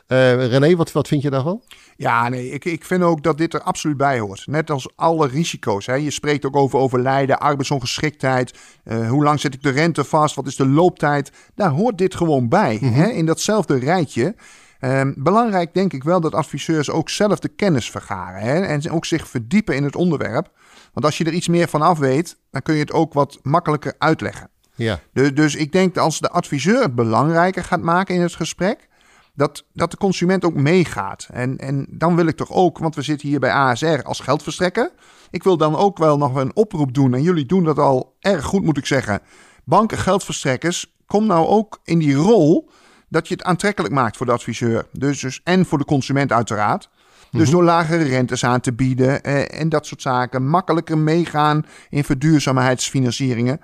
Uh, 0.07 0.47
René, 0.47 0.75
wat, 0.75 0.91
wat 0.91 1.07
vind 1.07 1.21
je 1.21 1.29
daarvan? 1.29 1.61
Ja, 1.95 2.29
nee, 2.29 2.49
ik, 2.49 2.65
ik 2.65 2.85
vind 2.85 3.03
ook 3.03 3.23
dat 3.23 3.37
dit 3.37 3.53
er 3.53 3.61
absoluut 3.61 3.97
bij 3.97 4.19
hoort. 4.19 4.47
Net 4.47 4.71
als 4.71 4.95
alle 4.95 5.27
risico's. 5.27 5.85
Hè. 5.85 5.93
Je 5.93 6.11
spreekt 6.11 6.45
ook 6.45 6.55
over 6.55 6.79
overlijden, 6.79 7.39
arbeidsongeschiktheid. 7.39 8.57
Uh, 8.85 9.09
hoe 9.09 9.23
lang 9.23 9.39
zet 9.39 9.53
ik 9.53 9.63
de 9.63 9.69
rente 9.69 10.03
vast? 10.03 10.35
Wat 10.35 10.47
is 10.47 10.55
de 10.55 10.67
looptijd? 10.67 11.31
Daar 11.55 11.69
hoort 11.69 11.97
dit 11.97 12.15
gewoon 12.15 12.49
bij. 12.49 12.77
Mm 12.81 12.87
-hmm. 12.87 13.01
hè, 13.01 13.09
in 13.09 13.25
datzelfde 13.25 13.79
rijtje. 13.79 14.35
Um, 14.79 15.13
belangrijk 15.17 15.73
denk 15.73 15.93
ik 15.93 16.03
wel 16.03 16.21
dat 16.21 16.33
adviseurs 16.33 16.89
ook 16.89 17.09
zelf 17.09 17.39
de 17.39 17.47
kennis 17.47 17.91
vergaren. 17.91 18.41
Hè, 18.41 18.61
en 18.61 18.91
ook 18.91 19.05
zich 19.05 19.27
verdiepen 19.27 19.75
in 19.75 19.83
het 19.83 19.95
onderwerp. 19.95 20.49
Want 20.93 21.05
als 21.05 21.17
je 21.17 21.23
er 21.23 21.33
iets 21.33 21.47
meer 21.47 21.67
van 21.67 21.81
af 21.81 21.97
weet, 21.97 22.37
dan 22.51 22.61
kun 22.61 22.73
je 22.73 22.79
het 22.79 22.91
ook 22.91 23.13
wat 23.13 23.39
makkelijker 23.41 23.93
uitleggen. 23.97 24.49
Ja. 24.75 24.99
Dus, 25.13 25.33
dus 25.33 25.55
ik 25.55 25.71
denk 25.71 25.93
dat 25.93 26.03
als 26.03 26.19
de 26.19 26.29
adviseur 26.29 26.81
het 26.81 26.95
belangrijker 26.95 27.63
gaat 27.63 27.81
maken 27.81 28.15
in 28.15 28.21
het 28.21 28.35
gesprek, 28.35 28.87
dat, 29.35 29.65
dat 29.73 29.91
de 29.91 29.97
consument 29.97 30.45
ook 30.45 30.53
meegaat. 30.53 31.27
En, 31.31 31.57
en 31.57 31.87
dan 31.89 32.15
wil 32.15 32.27
ik 32.27 32.35
toch 32.35 32.51
ook, 32.51 32.77
want 32.77 32.95
we 32.95 33.01
zitten 33.01 33.27
hier 33.27 33.39
bij 33.39 33.51
ASR 33.51 34.01
als 34.03 34.19
geldverstrekker. 34.19 34.91
Ik 35.29 35.43
wil 35.43 35.57
dan 35.57 35.75
ook 35.75 35.97
wel 35.97 36.17
nog 36.17 36.35
een 36.35 36.55
oproep 36.55 36.93
doen. 36.93 37.13
En 37.13 37.21
jullie 37.21 37.45
doen 37.45 37.63
dat 37.63 37.77
al 37.79 38.15
erg 38.19 38.45
goed, 38.45 38.63
moet 38.63 38.77
ik 38.77 38.85
zeggen. 38.85 39.19
Banken, 39.63 39.97
geldverstrekkers, 39.97 40.95
kom 41.05 41.25
nou 41.25 41.47
ook 41.47 41.79
in 41.83 41.99
die 41.99 42.15
rol 42.15 42.69
dat 43.09 43.27
je 43.27 43.33
het 43.33 43.43
aantrekkelijk 43.43 43.93
maakt 43.93 44.17
voor 44.17 44.25
de 44.25 44.31
adviseur. 44.31 44.85
Dus, 44.91 45.19
dus, 45.19 45.41
en 45.43 45.65
voor 45.65 45.77
de 45.77 45.85
consument 45.85 46.31
uiteraard. 46.31 46.89
Dus 47.33 47.49
door 47.49 47.63
lagere 47.63 48.03
rentes 48.03 48.45
aan 48.45 48.59
te 48.59 48.73
bieden 48.73 49.23
eh, 49.23 49.59
en 49.59 49.69
dat 49.69 49.85
soort 49.85 50.01
zaken. 50.01 50.47
Makkelijker 50.47 50.97
meegaan 50.97 51.65
in 51.89 52.03
verduurzaamheidsfinancieringen. 52.03 53.59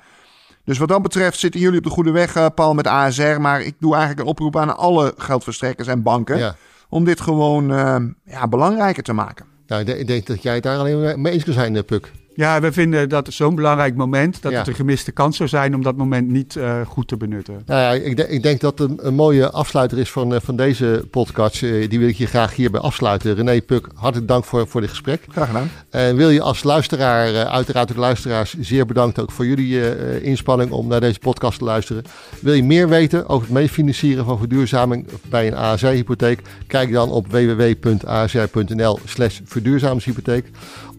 Dus 0.63 0.77
wat 0.77 0.88
dat 0.88 1.01
betreft 1.01 1.39
zitten 1.39 1.60
jullie 1.60 1.77
op 1.77 1.84
de 1.84 1.89
goede 1.89 2.12
weg, 2.12 2.36
uh, 2.38 2.45
Paul, 2.55 2.73
met 2.73 2.88
ASR. 2.88 3.39
Maar 3.39 3.62
ik 3.62 3.75
doe 3.79 3.95
eigenlijk 3.95 4.21
een 4.21 4.32
oproep 4.32 4.58
aan 4.58 4.77
alle 4.77 5.13
geldverstrekkers 5.17 5.88
en 5.88 6.03
banken. 6.03 6.38
Ja. 6.38 6.55
Om 6.89 7.05
dit 7.05 7.21
gewoon 7.21 7.71
uh, 7.71 7.95
ja, 8.25 8.47
belangrijker 8.47 9.03
te 9.03 9.13
maken. 9.13 9.45
Nou, 9.67 9.84
ik 9.84 10.08
denk 10.08 10.25
dat 10.25 10.43
jij 10.43 10.53
het 10.53 10.63
daar 10.63 10.77
alleen 10.77 11.21
mee 11.21 11.34
eens 11.34 11.43
kan 11.43 11.53
zijn, 11.53 11.86
Puk. 11.86 12.12
Ja, 12.39 12.62
we 12.62 12.71
vinden 12.71 13.10
dat 13.10 13.34
zo'n 13.34 13.56
belangrijk 13.56 13.95
moment 13.95 14.41
dat 14.41 14.52
ja. 14.52 14.58
het 14.58 14.67
een 14.67 14.75
gemiste 14.75 15.12
kans 15.12 15.38
zou 15.38 15.49
zijn 15.49 15.75
om 15.75 15.84
dat 15.84 15.97
moment 15.97 16.30
niet 16.30 16.56
uh, 16.56 16.82
goed 16.86 17.08
te 17.08 17.17
benutten. 17.17 17.62
Nou 17.65 17.82
ja, 17.82 18.04
ik, 18.04 18.19
ik 18.19 18.43
denk 18.43 18.62
dat 18.62 18.80
een, 18.80 18.99
een, 19.02 19.13
mooie 19.13 19.49
afsluiter 19.49 19.97
is 19.97 20.12
van, 20.12 20.34
uh, 20.34 20.39
van 20.43 20.56
deze 20.56 21.06
podcast. 21.12 21.62
Uh, 21.62 21.89
die 21.89 21.99
wil 21.99 22.08
ik 22.08 22.15
je 22.15 22.25
graag 22.25 22.56
hierbij 22.56 22.82
afsluiten. 22.82 23.36
René 23.36 23.62
Puk, 23.62 23.88
hartelijk 23.93 24.28
dank 24.28 24.45
voor, 24.45 24.67
voor 24.67 24.82
dit 24.82 24.89
gesprek. 24.89 25.25
Graag 25.30 25.47
gedaan. 25.47 25.71
En 25.89 26.15
wil 26.15 26.30
je 26.30 26.41
als 26.41 26.63
luisteraar, 26.63 27.45
uiteraard 27.45 27.88
de 27.88 27.99
luisteraars, 27.99 28.56
zeer 28.60 28.86
bedankt 28.86 29.19
ook 29.19 29.32
voor 29.32 29.45
jullie 29.45 30.21
inspanning 30.21 30.71
om 30.71 30.88
naar 30.88 31.02
deze 31.02 31.19
podcast 31.19 31.58
te 31.58 31.63
luisteren. 31.63 32.04
Wil 32.41 32.54
je 32.54 32.63
meer 32.63 32.89
weten 32.89 33.28
over 33.28 33.47
het 33.47 33.56
meefinancieren 33.56 34.25
van 34.25 34.38
verduurzaming 34.38 35.08
bij 35.30 35.47
een 35.47 35.56
ASR-hypotheek? 35.56 36.41
Kijk 36.67 36.91
dan 36.91 37.10
op 37.10 37.28
www.asr.nl 37.28 38.99
slash 39.06 39.39
verduurzamingshypotheek. 39.43 40.45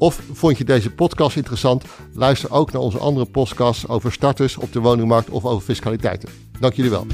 Of 0.00 0.20
vond 0.32 0.58
je 0.58 0.64
deze 0.64 0.90
podcast 0.90 1.36
interessant? 1.36 1.84
Luister 2.14 2.50
ook 2.50 2.72
naar 2.72 2.82
onze 2.82 2.98
andere 2.98 3.26
podcasts 3.26 3.88
over 3.88 4.12
starters 4.12 4.56
op 4.56 4.72
de 4.72 4.80
woningmarkt 4.80 5.30
of 5.30 5.44
over 5.44 5.62
fiscaliteiten. 5.62 6.28
Dank 6.60 6.74
jullie 6.74 6.90
wel. 6.90 7.06